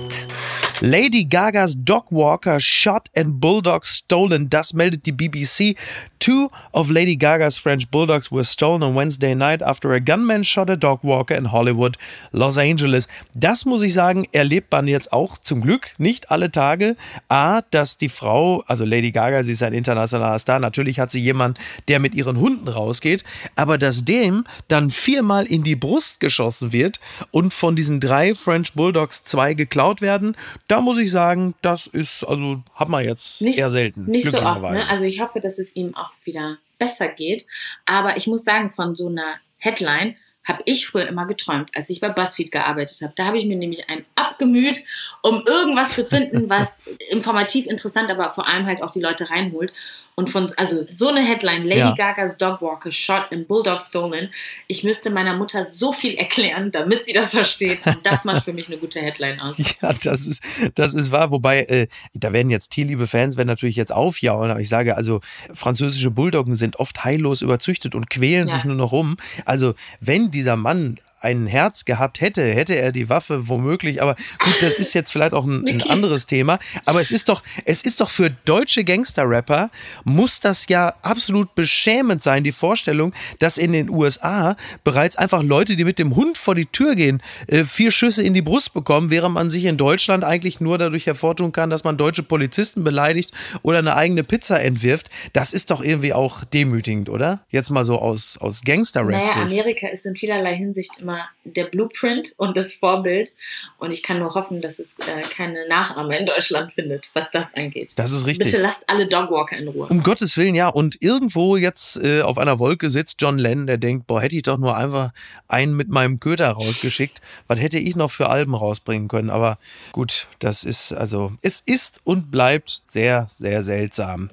Lady 0.82 1.26
Gagas 1.26 1.76
Dogwalker 1.76 2.62
shot 2.62 3.10
and 3.14 3.42
Bulldog 3.42 3.86
stolen. 3.86 4.50
Das 4.50 4.74
meldet 4.74 5.06
die 5.06 5.12
BBC. 5.12 5.76
Two 6.20 6.52
of 6.74 6.90
Lady 6.90 7.16
Gaga's 7.16 7.58
French 7.58 7.90
Bulldogs 7.90 8.32
were 8.32 8.44
stolen 8.44 8.84
on 8.84 8.94
Wednesday 8.94 9.34
night 9.34 9.62
after 9.62 9.94
a 9.94 10.00
gunman 10.00 10.44
shot 10.44 10.70
a 10.70 10.76
dog 10.76 11.00
walker 11.02 11.34
in 11.34 11.52
Hollywood, 11.52 11.98
Los 12.32 12.58
Angeles. 12.58 13.08
Das 13.34 13.66
muss 13.66 13.84
ich 13.84 13.94
sagen, 13.94 14.28
erlebt 14.34 14.72
man 14.72 14.88
jetzt 14.88 15.14
auch 15.14 15.38
zum 15.38 15.62
Glück 15.62 15.94
nicht 15.98 16.30
alle 16.30 16.52
Tage. 16.52 16.98
A, 17.30 17.62
dass 17.72 17.98
die 17.98 18.10
Frau, 18.10 18.64
also 18.68 18.84
Lady 18.84 19.12
Gaga, 19.12 19.44
sie 19.44 19.54
ist 19.54 19.64
ein 19.64 19.74
internationaler 19.74 20.40
Star, 20.40 20.60
natürlich 20.60 21.00
hat 21.00 21.12
sie 21.12 21.22
jemanden, 21.22 21.58
der 21.88 22.00
mit 22.00 22.14
ihren 22.16 22.38
Hunden 22.38 22.68
rausgeht, 22.68 23.24
aber 23.56 23.78
dass 23.78 24.04
dem 24.04 24.44
dann 24.68 24.90
viermal 24.90 25.46
in 25.46 25.64
die 25.64 25.76
Brust 25.76 26.20
geschossen 26.20 26.72
wird 26.72 27.00
und 27.32 27.54
von 27.54 27.76
diesen 27.76 28.00
drei 28.00 28.36
French 28.36 28.74
Bulldogs 28.74 29.24
zwei 29.24 29.54
geklaut 29.54 30.02
werden, 30.02 30.36
da 30.68 30.82
muss 30.82 30.98
ich 30.98 31.12
sagen, 31.12 31.56
das 31.62 31.88
ist, 31.88 32.24
also 32.24 32.62
hat 32.76 32.90
man 32.90 33.06
jetzt 33.06 33.42
nicht, 33.42 33.58
eher 33.58 33.70
selten. 33.70 34.06
Nicht 34.06 34.30
so 34.30 34.38
oft, 34.38 34.64
ne? 34.64 34.88
Also 34.90 35.06
ich 35.06 35.22
hoffe, 35.22 35.40
dass 35.40 35.60
es 35.60 35.68
ihm 35.74 35.96
auch 35.96 36.09
wieder 36.24 36.58
besser 36.78 37.10
geht. 37.10 37.46
Aber 37.86 38.18
ich 38.18 38.28
muss 38.28 38.44
sagen, 38.44 38.72
von 38.72 38.96
so 38.96 39.08
einer 39.08 39.36
Headline 39.58 40.16
habe 40.46 40.62
ich 40.66 40.88
früher 40.88 41.08
immer 41.08 41.28
geträumt, 41.28 41.70
als 41.76 41.90
ich 41.90 42.00
bei 42.00 42.10
BuzzFeed 42.10 42.52
gearbeitet 42.52 43.02
habe. 43.02 43.14
Da 43.16 43.26
habe 43.26 43.38
ich 43.38 43.46
mir 43.46 43.56
nämlich 43.56 43.90
einen 43.90 44.06
abgemüht, 44.16 44.84
um 45.22 45.44
irgendwas 45.46 45.96
zu 45.96 46.06
finden, 46.06 46.50
was 46.50 46.72
informativ 47.10 47.66
interessant, 47.68 48.10
aber 48.10 48.32
vor 48.32 48.48
allem 48.48 48.66
halt 48.66 48.82
auch 48.82 48.92
die 48.92 49.02
Leute 49.02 49.30
reinholt. 49.30 49.74
Und 50.20 50.30
von, 50.30 50.52
also 50.58 50.86
so 50.90 51.08
eine 51.08 51.22
Headline, 51.22 51.64
Lady 51.64 51.80
ja. 51.80 51.96
Gaga's 51.96 52.36
Dogwalker 52.38 52.92
shot 52.92 53.32
in 53.32 53.48
Bulldog 53.48 53.80
stolen. 53.80 54.30
Ich 54.68 54.84
müsste 54.84 55.12
meiner 55.12 55.38
Mutter 55.38 55.68
so 55.72 55.94
viel 55.94 56.16
erklären, 56.16 56.72
damit 56.72 57.06
sie 57.06 57.14
das 57.14 57.32
versteht. 57.34 57.80
Und 57.86 58.06
das 58.06 58.26
macht 58.26 58.44
für 58.44 58.52
mich 58.52 58.68
eine 58.68 58.76
gute 58.76 59.00
Headline 59.00 59.40
aus. 59.40 59.56
Ja, 59.82 59.94
das 59.94 60.28
ist, 60.28 60.44
das 60.76 60.94
ist 60.94 61.12
wahr. 61.12 61.32
Wobei, 61.32 61.62
äh, 61.62 61.88
da 62.14 62.34
werden 62.34 62.50
jetzt 62.50 62.70
tierliebe 62.72 63.08
Fans 63.08 63.38
werden 63.38 63.48
natürlich 63.48 63.78
jetzt 63.78 63.94
aufjaulen. 63.94 64.52
Aber 64.52 64.60
ich 64.60 64.68
sage, 64.68 64.98
also 64.98 65.22
französische 65.54 66.12
Bulldoggen 66.12 66.56
sind 66.56 66.80
oft 66.82 67.06
heillos 67.06 67.42
überzüchtet 67.42 67.96
und 67.96 68.10
quälen 68.10 68.50
ja. 68.50 68.56
sich 68.56 68.66
nur 68.66 68.76
noch 68.76 68.92
rum. 68.92 69.16
Also 69.46 69.74
wenn 70.02 70.32
dieser 70.40 70.56
Mann 70.56 70.96
ein 71.22 71.48
Herz 71.48 71.86
gehabt 71.86 72.22
hätte, 72.22 72.44
hätte 72.44 72.76
er 72.76 72.92
die 72.92 73.10
Waffe 73.10 73.48
womöglich. 73.48 74.02
Aber 74.02 74.16
gut, 74.44 74.56
das 74.62 74.76
ist 74.76 74.94
jetzt 74.94 75.12
vielleicht 75.12 75.34
auch 75.34 75.46
ein, 75.46 75.68
ein 75.68 75.82
anderes 75.84 76.26
Thema. 76.26 76.60
Aber 76.86 77.02
es 77.02 77.12
ist 77.12 77.30
doch, 77.30 77.44
es 77.66 77.84
ist 77.84 78.02
doch 78.02 78.10
für 78.10 78.30
deutsche 78.30 78.84
Gangster-Rapper 78.84 79.70
muss 80.04 80.40
das 80.40 80.68
ja 80.68 80.96
absolut 81.02 81.56
beschämend 81.56 82.24
sein, 82.24 82.44
die 82.44 82.52
Vorstellung, 82.52 83.14
dass 83.40 83.58
in 83.58 83.72
den 83.74 83.90
USA 83.90 84.56
bereits 84.84 85.18
einfach 85.18 85.44
Leute, 85.44 85.76
die 85.76 85.84
mit 85.84 86.00
dem 86.00 86.16
Hund 86.16 86.38
vor 86.38 86.56
die 86.56 86.66
Tür 86.66 86.96
gehen, 86.96 87.22
äh, 87.48 87.64
vier 87.64 87.92
Schüsse 87.92 88.24
in 88.24 88.34
die 88.34 88.42
Brust 88.42 88.74
bekommen, 88.74 89.10
während 89.10 89.34
man 89.34 89.50
sich 89.50 89.66
in 89.66 89.78
Deutschland 89.78 90.24
eigentlich 90.24 90.60
nur 90.60 90.78
dadurch 90.78 91.06
hervortun 91.06 91.52
kann, 91.52 91.70
dass 91.70 91.84
man 91.84 91.98
deutsche 91.98 92.24
Polizisten 92.24 92.84
beleidigt 92.84 93.32
oder 93.62 93.80
eine 93.80 93.96
eigene 93.96 94.24
Pizza 94.24 94.62
entwirft. 94.62 95.10
Das 95.34 95.54
ist 95.54 95.72
doch 95.72 95.82
irgendwie 95.82 96.14
auch 96.14 96.44
demütigend, 96.44 97.10
oder? 97.10 97.42
Jetzt 97.50 97.70
mal 97.70 97.84
so 97.84 98.00
aus, 98.00 98.38
aus 98.40 98.64
Gangster-Rap. 98.64 99.12
Naja, 99.12 99.42
Amerika 99.42 99.88
ist 99.88 100.06
in 100.06 100.16
vielerlei 100.16 100.56
Hinsicht 100.56 100.92
immer 101.00 101.09
immer 101.10 101.30
der 101.44 101.66
Blueprint 101.66 102.34
und 102.38 102.56
das 102.56 102.76
Vorbild. 102.76 103.34
Und 103.78 103.92
ich 103.92 104.04
kann 104.04 104.20
nur 104.20 104.36
hoffen, 104.36 104.62
dass 104.62 104.78
es 104.80 104.88
äh, 105.08 105.22
keine 105.22 105.68
Nachahmer 105.68 106.18
in 106.18 106.26
Deutschland 106.26 106.72
findet, 106.74 107.10
was 107.14 107.32
das 107.32 107.54
angeht. 107.56 107.94
Das 107.96 108.12
ist 108.12 108.26
richtig. 108.26 108.52
Bitte 108.52 108.62
lasst 108.62 108.84
alle 108.88 109.08
Dogwalker 109.08 109.58
in 109.58 109.68
Ruhe. 109.68 109.88
Um 109.88 110.04
Gottes 110.04 110.38
Willen, 110.38 110.56
ja. 110.56 110.68
Und 110.68 111.02
irgendwo 111.02 111.58
jetzt 111.58 111.98
äh, 111.98 112.22
auf 112.22 112.38
einer 112.38 112.60
Wolke 112.60 112.90
sitzt 112.90 113.22
John 113.22 113.38
Lennon, 113.38 113.68
der 113.68 113.78
denkt, 113.78 114.08
boah, 114.08 114.22
hätte 114.22 114.36
ich 114.36 114.44
doch 114.44 114.58
nur 114.58 114.78
einfach 114.78 115.12
einen 115.48 115.76
mit 115.76 115.90
meinem 115.90 116.20
Köter 116.20 116.50
rausgeschickt. 116.50 117.22
Was 117.48 117.60
hätte 117.60 117.80
ich 117.80 117.96
noch 117.96 118.12
für 118.12 118.30
Alben 118.30 118.54
rausbringen 118.54 119.08
können? 119.08 119.30
Aber 119.30 119.58
gut, 119.92 120.28
das 120.40 120.64
ist 120.64 120.94
also, 120.94 121.34
es 121.42 121.62
ist 121.62 122.00
und 122.04 122.30
bleibt 122.30 122.84
sehr, 122.86 123.28
sehr 123.36 123.64
seltsam. 123.64 124.30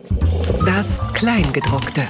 Das 0.65 1.01
Kleingedruckte. 1.15 2.07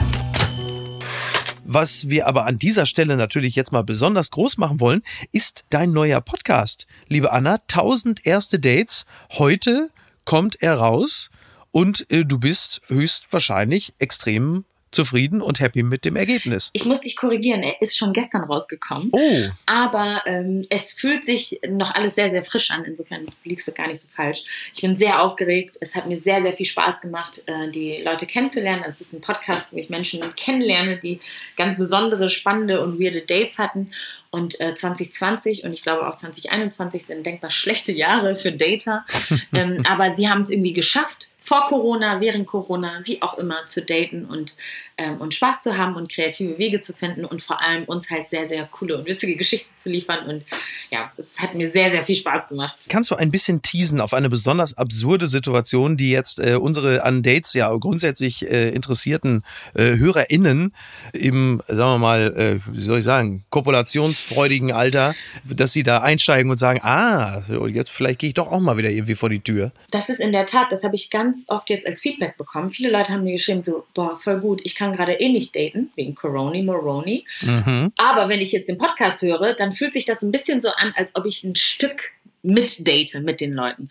Was 1.69 2.09
wir 2.09 2.29
aber 2.29 2.47
an 2.47 2.61
dieser 2.61 2.87
Stelle 2.87 3.17
natürlich 3.17 3.57
jetzt 3.57 3.73
mal 3.73 3.83
besonders 3.83 4.31
groß 4.31 4.57
machen 4.57 4.79
wollen, 4.79 5.03
ist 5.33 5.65
dein 5.69 5.91
neuer 5.91 6.21
Podcast. 6.21 6.87
Liebe 7.09 7.33
Anna, 7.33 7.55
1000 7.55 8.25
erste 8.25 8.61
Dates. 8.61 9.05
Heute 9.33 9.91
kommt 10.25 10.63
er 10.63 10.75
raus 10.75 11.29
und 11.73 12.09
äh, 12.09 12.25
du 12.25 12.39
bist 12.39 12.83
höchstwahrscheinlich 12.87 13.95
extrem 13.99 14.65
zufrieden 14.91 15.43
und 15.43 15.61
happy 15.61 15.83
mit 15.83 16.05
dem 16.05 16.17
Ergebnis. 16.17 16.71
Ich 16.73 16.85
muss 16.85 17.01
dich 17.01 17.17
korrigieren, 17.17 17.63
er 17.63 17.81
ist 17.83 17.97
schon 17.97 18.13
gestern 18.13 18.45
rausgekommen. 18.45 19.11
Oh. 19.13 19.45
Aber 19.67 20.23
ähm, 20.27 20.65
es 20.71 20.93
fühlt 20.93 21.27
sich 21.27 21.61
noch 21.69 21.95
alles 21.95 22.15
sehr, 22.15 22.31
sehr 22.31 22.45
frisch 22.45 22.71
an. 22.71 22.85
Insofern 22.85 23.27
liegst 23.45 23.67
du 23.69 23.73
gar 23.73 23.89
nicht 23.89 24.01
so 24.01 24.09
falsch. 24.09 24.45
Ich 24.73 24.81
bin 24.81 24.97
sehr 24.97 25.23
aufgeregt. 25.23 25.77
Es 25.81 25.95
hat 25.95 26.07
mir 26.07 26.21
sehr, 26.21 26.43
sehr 26.43 26.53
viel 26.53 26.67
Spaß 26.67 27.01
gemacht, 27.01 27.43
äh, 27.47 27.71
die 27.71 28.03
Leute 28.03 28.27
kennenzulernen. 28.27 28.85
Es 28.89 29.01
ist 29.01 29.13
ein 29.13 29.21
Podcast, 29.21 29.69
wo 29.71 29.77
ich 29.77 29.91
Menschen 29.91 30.23
kennenlerne, 30.37 30.99
die 30.99 31.21
ganz 31.57 31.77
besondere, 31.77 32.29
spannende 32.29 32.83
und 32.83 32.99
weirde 32.99 33.23
Dates 33.23 33.59
hatten. 33.59 33.91
Und 34.31 34.61
äh, 34.61 34.75
2020 34.75 35.65
und 35.65 35.73
ich 35.73 35.83
glaube 35.83 36.07
auch 36.07 36.17
2021 36.17 37.07
sind 37.07 37.25
denkbar 37.25 37.51
schlechte 37.51 37.93
Jahre 37.93 38.37
für 38.37 38.53
Data. 38.53 39.05
ähm, 39.55 39.83
aber 39.89 40.15
sie 40.15 40.29
haben 40.29 40.43
es 40.43 40.51
irgendwie 40.51 40.73
geschafft, 40.73 41.29
vor 41.47 41.67
Corona, 41.69 42.21
während 42.21 42.49
Corona, 42.49 43.01
wie 43.05 43.23
auch 43.23 43.39
immer, 43.39 43.65
zu 43.69 43.81
daten 43.81 44.25
und, 44.25 44.57
ähm, 44.99 45.21
und 45.21 45.33
Spaß 45.33 45.61
zu 45.61 45.79
haben 45.79 45.95
und 45.95 46.11
kreative 46.11 46.59
Wege 46.59 46.81
zu 46.81 46.93
finden 46.93 47.25
und 47.25 47.41
vor 47.41 47.63
allem 47.63 47.85
uns 47.85 48.11
halt 48.11 48.31
sehr, 48.31 48.49
sehr 48.49 48.67
coole 48.67 48.99
und 48.99 49.07
witzige 49.07 49.37
Geschichten 49.37 49.71
zu 49.77 49.89
liefern. 49.89 50.27
Und 50.27 50.45
ja, 50.91 51.13
es 51.17 51.39
hat 51.41 51.55
mir 51.55 51.71
sehr, 51.71 51.93
sehr 51.93 52.03
viel 52.03 52.17
Spaß 52.17 52.49
gemacht. 52.49 52.77
Kannst 52.89 53.13
du 53.13 53.15
ein 53.15 53.31
bisschen 53.31 53.63
teasen 53.63 54.01
auf 54.01 54.13
eine 54.13 54.29
besonders 54.29 54.77
absurde 54.77 55.29
Situation, 55.29 55.97
die 55.97 56.11
jetzt 56.11 56.41
äh, 56.41 56.57
unsere 56.57 57.05
an 57.05 57.23
Dates 57.23 57.53
ja 57.53 57.73
grundsätzlich 57.77 58.51
äh, 58.51 58.71
interessierten 58.71 59.45
äh, 59.75 59.97
HörerInnen 59.97 60.75
im, 61.13 61.63
sagen 61.69 61.79
wir 61.79 61.99
mal, 61.99 62.35
äh, 62.37 62.59
wie 62.73 62.81
soll 62.81 62.99
ich 62.99 63.05
sagen, 63.05 63.45
kopulationsfreudigen 63.51 64.73
Alter, 64.73 65.15
dass 65.45 65.73
sie 65.73 65.85
da 65.85 65.99
einsteigen 65.99 66.51
und 66.51 66.57
sagen, 66.57 66.81
ah, 66.83 67.43
jetzt 67.73 67.91
vielleicht 67.91 68.19
gehe 68.19 68.29
ich 68.29 68.35
doch 68.35 68.51
auch 68.51 68.61
mal 68.61 68.77
wieder 68.77 68.91
irgendwie 68.91 69.15
vor 69.15 69.29
die 69.29 69.41
Tür. 69.41 69.71
Das 69.93 70.09
ist 70.09 70.19
in 70.19 70.33
der 70.33 70.47
Tat, 70.47 70.73
das 70.73 70.83
habe 70.83 70.97
ich 70.97 71.09
ganz 71.11 71.36
ganz 71.37 71.45
oft 71.49 71.71
jetzt 71.71 71.87
als 71.87 72.01
Feedback 72.01 72.37
bekommen. 72.37 72.71
Viele 72.71 72.91
Leute 72.91 73.13
haben 73.13 73.25
mir 73.25 73.33
geschrieben, 73.33 73.63
so, 73.63 73.85
boah, 73.95 74.19
voll 74.19 74.41
gut, 74.41 74.61
ich 74.65 74.75
kann 74.75 74.93
gerade 74.93 75.13
eh 75.13 75.29
nicht 75.29 75.55
daten, 75.55 75.91
wegen 75.95 76.15
Coroni, 76.15 76.63
Moroni. 76.63 77.25
Mhm. 77.43 77.93
Aber 77.97 78.29
wenn 78.29 78.41
ich 78.41 78.53
jetzt 78.53 78.69
den 78.69 78.79
Podcast 78.79 79.23
höre, 79.23 79.55
dann 79.55 79.73
fühlt 79.73 79.93
sich 79.93 80.05
das 80.05 80.23
ein 80.23 80.33
bisschen 80.33 80.61
so 80.61 80.69
an, 80.71 80.93
als 80.97 81.15
ob 81.15 81.27
ich 81.27 81.45
ein 81.45 81.57
Stück 81.57 82.13
mitdate 82.43 83.21
mit 83.21 83.41
den 83.41 83.55
Leuten. 83.55 83.89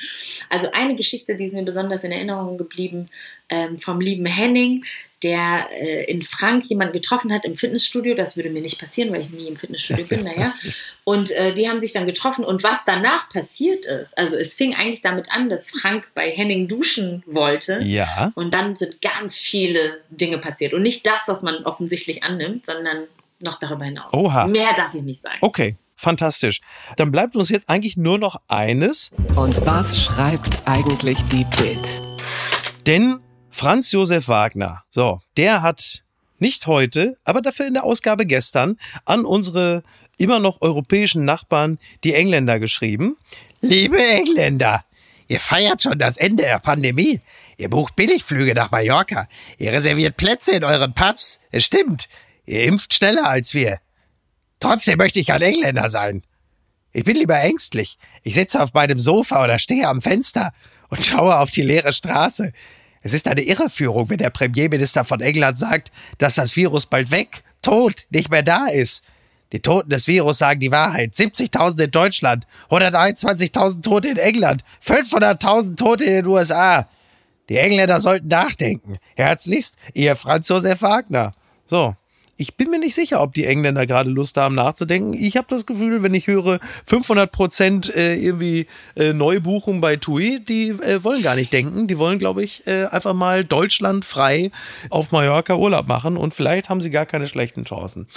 Also 0.50 0.70
eine 0.72 0.96
Geschichte, 0.96 1.36
die 1.36 1.46
ist 1.46 1.54
mir 1.54 1.64
besonders 1.64 2.04
in 2.04 2.12
Erinnerung 2.12 2.58
geblieben, 2.58 3.10
ähm, 3.50 3.80
vom 3.80 4.00
lieben 4.00 4.26
Henning, 4.26 4.86
der 5.26 5.68
äh, 5.72 6.04
in 6.04 6.22
Frank 6.22 6.66
jemanden 6.70 6.94
getroffen 6.94 7.34
hat 7.34 7.46
im 7.46 7.56
Fitnessstudio. 7.56 8.14
Das 8.14 8.38
würde 8.38 8.52
mir 8.52 8.62
nicht 8.62 8.80
passieren, 8.80 9.12
weil 9.12 9.22
ich 9.22 9.32
nie 9.32 9.48
im 9.48 9.56
Fitnessstudio 9.56 10.06
bin, 10.10 10.24
naja. 10.24 10.54
Und 11.04 11.32
äh, 11.32 11.54
die 11.56 11.68
haben 11.68 11.82
sich 11.82 11.94
dann 11.94 12.06
getroffen. 12.06 12.46
Und 12.46 12.64
was 12.64 12.82
danach 12.86 13.28
passiert 13.30 13.88
ist, 13.88 14.16
also 14.18 14.36
es 14.36 14.54
fing 14.54 14.76
eigentlich 14.76 15.02
damit 15.02 15.32
an, 15.32 15.50
dass 15.50 15.68
Frank 15.68 16.12
bei 16.14 16.30
Henning 16.30 16.68
duschen 16.68 17.24
wollte. 17.26 17.82
Ja. 17.82 18.32
Und 18.36 18.54
dann 18.54 18.76
sind 18.76 19.02
ganz 19.02 19.40
viele 19.40 20.00
Dinge 20.12 20.38
passiert. 20.38 20.74
Und 20.74 20.84
nicht 20.84 21.08
das, 21.08 21.22
was 21.26 21.42
man 21.42 21.66
offensichtlich 21.66 22.22
annimmt, 22.22 22.68
sondern 22.68 23.08
noch 23.40 23.60
darüber 23.60 23.86
hinaus. 23.86 24.14
Oha. 24.14 24.46
Mehr 24.46 24.74
darf 24.76 24.94
ich 24.94 25.02
nicht 25.02 25.22
sagen. 25.22 25.38
Okay. 25.42 25.76
Fantastisch. 25.98 26.60
Dann 26.98 27.10
bleibt 27.10 27.38
uns 27.38 27.48
jetzt 27.48 27.70
eigentlich 27.70 27.96
nur 27.96 28.20
noch 28.20 28.42
eines. 28.50 29.12
Und 29.38 29.66
was 29.66 30.04
schreibt 30.04 30.62
eigentlich 30.66 31.24
die 31.32 31.46
Bild? 31.58 32.02
Denn 32.86 33.22
Franz 33.56 33.94
Josef 33.94 34.28
Wagner, 34.28 34.84
so, 34.90 35.22
der 35.38 35.62
hat 35.62 36.04
nicht 36.40 36.68
heute, 36.68 37.18
aber 37.24 37.42
dafür 37.42 37.66
in 37.66 37.76
der 37.76 37.86
Ausgabe 37.86 38.26
gestern 38.26 38.78
an 39.06 39.24
unsere 39.24 39.82
immer 40.18 40.40
noch 40.40 40.60
europäischen 40.60 41.24
Nachbarn, 41.24 41.80
die 42.04 42.16
Engländer, 42.16 42.60
geschrieben. 42.60 43.16
Liebe 43.62 43.98
Engländer, 43.98 44.84
ihr 45.30 45.40
feiert 45.40 45.82
schon 45.82 45.98
das 45.98 46.18
Ende 46.18 46.44
der 46.44 46.60
Pandemie. 46.60 47.22
Ihr 47.56 47.70
bucht 47.70 47.96
Billigflüge 47.96 48.54
nach 48.54 48.72
Mallorca. 48.72 49.30
Ihr 49.58 49.72
reserviert 49.72 50.18
Plätze 50.18 50.52
in 50.52 50.66
euren 50.66 50.94
Pubs. 50.94 51.40
Es 51.50 51.64
stimmt. 51.64 52.10
Ihr 52.46 52.66
impft 52.66 52.94
schneller 52.94 53.30
als 53.30 53.54
wir. 53.54 53.80
Trotzdem 54.60 54.98
möchte 54.98 55.22
ich 55.22 55.28
kein 55.28 55.42
Engländer 55.42 55.90
sein. 55.90 56.24
Ich 56.92 57.06
bin 57.06 57.16
lieber 57.16 57.40
ängstlich. 57.40 57.98
Ich 58.22 58.34
sitze 58.34 58.62
auf 58.62 58.74
meinem 58.74 59.00
Sofa 59.00 59.42
oder 59.42 59.60
stehe 59.60 59.88
am 59.88 60.02
Fenster 60.02 60.52
und 60.90 61.06
schaue 61.06 61.38
auf 61.38 61.52
die 61.52 61.62
leere 61.62 61.94
Straße. 61.94 62.52
Es 63.06 63.14
ist 63.14 63.28
eine 63.28 63.44
Irreführung, 63.44 64.10
wenn 64.10 64.18
der 64.18 64.32
Premierminister 64.32 65.06
von 65.06 65.22
England 65.22 65.60
sagt, 65.60 65.92
dass 66.18 66.34
das 66.34 66.56
Virus 66.56 66.88
bald 66.88 67.12
weg, 67.12 67.44
tot, 67.62 68.08
nicht 68.10 68.32
mehr 68.32 68.42
da 68.42 68.66
ist. 68.66 69.04
Die 69.52 69.60
Toten 69.60 69.92
des 69.92 70.08
Virus 70.08 70.40
sagen 70.40 70.60
die 70.60 70.72
Wahrheit. 70.72 71.14
70.000 71.14 71.84
in 71.84 71.92
Deutschland, 71.92 72.48
121.000 72.72 73.84
Tote 73.84 74.08
in 74.08 74.18
England, 74.18 74.64
500.000 74.84 75.76
Tote 75.76 76.04
in 76.04 76.14
den 76.16 76.26
USA. 76.26 76.90
Die 77.48 77.58
Engländer 77.58 78.00
sollten 78.00 78.28
nachdenken. 78.28 78.98
Herzlichst, 79.16 79.76
ihr 79.94 80.16
Franz 80.16 80.50
Josef 80.50 80.82
Wagner. 80.82 81.34
So, 81.68 81.96
ich 82.38 82.56
bin 82.58 82.70
mir 82.70 82.80
nicht 82.80 82.96
sicher, 82.96 83.22
ob 83.22 83.34
die 83.34 83.46
Engländer 83.46 83.86
gerade 83.86 84.10
Lust 84.10 84.36
haben 84.38 84.56
nachzudenken. 84.56 85.14
Ich 85.14 85.38
habe 85.38 85.48
das 85.50 85.66
Gefühl, 85.66 86.04
wenn 86.04 86.14
ich 86.14 86.28
höre 86.28 86.60
500 86.86 87.32
Prozent 87.32 87.96
äh, 87.96 88.16
irgendwie 88.16 88.68
äh, 88.96 89.14
Neubuchung 89.14 89.80
bei 89.82 89.96
TUI, 89.96 90.40
die 90.44 90.70
äh, 90.70 91.04
wollen 91.04 91.24
gar 91.24 91.36
nicht 91.36 91.54
denken. 91.54 91.88
Die 91.88 91.98
wollen, 91.98 92.20
glaube 92.20 92.44
ich, 92.44 92.68
äh, 92.68 92.86
einfach 92.86 93.14
mal 93.14 93.46
Deutschland 93.46 94.04
frei 94.04 94.52
auf 94.90 95.12
Mallorca 95.12 95.56
Urlaub 95.56 95.88
machen 95.88 96.18
und 96.18 96.34
vielleicht 96.34 96.70
haben 96.70 96.82
sie 96.82 96.92
gar 96.92 97.06
keine 97.06 97.28
schlechten 97.28 97.64
Chancen. 97.64 98.08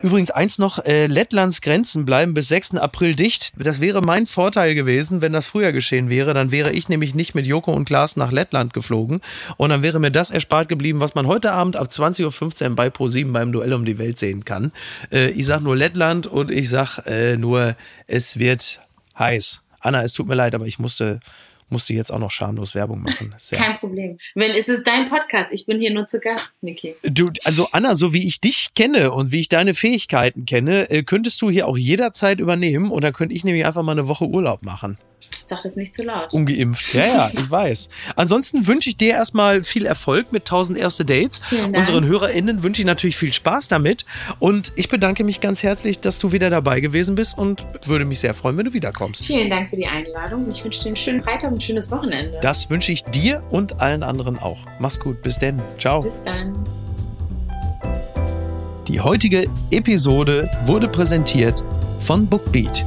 Übrigens 0.00 0.30
eins 0.30 0.58
noch, 0.58 0.84
äh, 0.84 1.08
Lettlands 1.08 1.60
Grenzen 1.60 2.04
bleiben 2.04 2.32
bis 2.32 2.46
6. 2.48 2.76
April 2.76 3.16
dicht. 3.16 3.52
Das 3.56 3.80
wäre 3.80 4.00
mein 4.00 4.26
Vorteil 4.26 4.76
gewesen, 4.76 5.22
wenn 5.22 5.32
das 5.32 5.48
früher 5.48 5.72
geschehen 5.72 6.08
wäre. 6.08 6.34
Dann 6.34 6.52
wäre 6.52 6.70
ich 6.70 6.88
nämlich 6.88 7.16
nicht 7.16 7.34
mit 7.34 7.46
Joko 7.46 7.72
und 7.72 7.84
Klaas 7.84 8.16
nach 8.16 8.30
Lettland 8.30 8.72
geflogen. 8.72 9.20
Und 9.56 9.70
dann 9.70 9.82
wäre 9.82 9.98
mir 9.98 10.12
das 10.12 10.30
erspart 10.30 10.68
geblieben, 10.68 11.00
was 11.00 11.16
man 11.16 11.26
heute 11.26 11.50
Abend 11.50 11.74
ab 11.74 11.88
20.15 11.88 12.68
Uhr 12.70 12.76
bei 12.76 12.88
Pro7 12.88 13.32
beim 13.32 13.50
Duell 13.50 13.72
um 13.72 13.84
die 13.84 13.98
Welt 13.98 14.20
sehen 14.20 14.44
kann. 14.44 14.70
Äh, 15.10 15.30
ich 15.30 15.46
sag 15.46 15.62
nur 15.62 15.74
Lettland 15.74 16.28
und 16.28 16.52
ich 16.52 16.70
sag 16.70 16.98
äh, 17.06 17.36
nur, 17.36 17.74
es 18.06 18.38
wird 18.38 18.80
heiß. 19.18 19.62
Anna, 19.80 20.02
es 20.02 20.12
tut 20.12 20.28
mir 20.28 20.36
leid, 20.36 20.54
aber 20.54 20.66
ich 20.66 20.78
musste 20.78 21.18
musste 21.70 21.94
jetzt 21.94 22.12
auch 22.12 22.18
noch 22.18 22.30
schamlos 22.30 22.74
Werbung 22.74 23.02
machen. 23.02 23.34
Ja 23.50 23.58
Kein 23.58 23.78
Problem. 23.78 24.18
Wenn 24.34 24.52
es 24.52 24.68
ist 24.68 24.86
dein 24.86 25.08
Podcast, 25.08 25.52
ich 25.52 25.66
bin 25.66 25.78
hier 25.78 25.92
nur 25.92 26.06
zu 26.06 26.20
Gast, 26.20 26.50
Niki. 26.60 26.94
Du, 27.02 27.30
also 27.44 27.68
Anna, 27.72 27.94
so 27.94 28.12
wie 28.12 28.26
ich 28.26 28.40
dich 28.40 28.68
kenne 28.74 29.12
und 29.12 29.32
wie 29.32 29.40
ich 29.40 29.48
deine 29.48 29.74
Fähigkeiten 29.74 30.44
kenne, 30.44 30.90
äh, 30.90 31.02
könntest 31.02 31.40
du 31.42 31.50
hier 31.50 31.66
auch 31.66 31.76
jederzeit 31.76 32.40
übernehmen 32.40 32.90
und 32.90 33.04
dann 33.04 33.12
könnte 33.12 33.34
ich 33.34 33.44
nämlich 33.44 33.66
einfach 33.66 33.82
mal 33.82 33.92
eine 33.92 34.08
Woche 34.08 34.26
Urlaub 34.26 34.62
machen. 34.62 34.98
Sag 35.48 35.62
das 35.62 35.76
nicht 35.76 35.94
zu 35.94 36.02
laut. 36.02 36.32
Ungeimpft. 36.34 36.94
Ja, 36.94 37.06
ja, 37.06 37.30
ich 37.32 37.50
weiß. 37.50 37.88
Ansonsten 38.16 38.66
wünsche 38.66 38.90
ich 38.90 38.96
dir 38.96 39.12
erstmal 39.12 39.62
viel 39.62 39.86
Erfolg 39.86 40.32
mit 40.32 40.42
1000 40.42 40.78
erste 40.78 41.04
Dates. 41.04 41.40
Unseren 41.74 42.04
HörerInnen 42.04 42.62
wünsche 42.62 42.82
ich 42.82 42.86
natürlich 42.86 43.16
viel 43.16 43.32
Spaß 43.32 43.68
damit. 43.68 44.04
Und 44.38 44.72
ich 44.76 44.88
bedanke 44.88 45.24
mich 45.24 45.40
ganz 45.40 45.62
herzlich, 45.62 46.00
dass 46.00 46.18
du 46.18 46.32
wieder 46.32 46.50
dabei 46.50 46.80
gewesen 46.80 47.14
bist 47.14 47.38
und 47.38 47.64
würde 47.86 48.04
mich 48.04 48.20
sehr 48.20 48.34
freuen, 48.34 48.56
wenn 48.58 48.66
du 48.66 48.72
wiederkommst. 48.72 49.24
Vielen 49.24 49.48
Dank 49.48 49.70
für 49.70 49.76
die 49.76 49.86
Einladung. 49.86 50.50
Ich 50.50 50.62
wünsche 50.64 50.80
dir 50.82 50.88
einen 50.88 50.96
schönen 50.96 51.22
Freitag 51.22 51.50
und 51.50 51.58
ein 51.58 51.60
schönes 51.60 51.90
Wochenende. 51.90 52.38
Das 52.42 52.68
wünsche 52.68 52.92
ich 52.92 53.04
dir 53.04 53.42
und 53.50 53.80
allen 53.80 54.02
anderen 54.02 54.38
auch. 54.38 54.58
Mach's 54.78 55.00
gut. 55.00 55.22
Bis 55.22 55.38
denn. 55.38 55.60
Ciao. 55.78 56.02
Bis 56.02 56.12
dann. 56.24 56.54
Die 58.88 59.00
heutige 59.00 59.46
Episode 59.70 60.50
wurde 60.64 60.88
präsentiert 60.88 61.62
von 62.00 62.26
Bookbeat. 62.26 62.86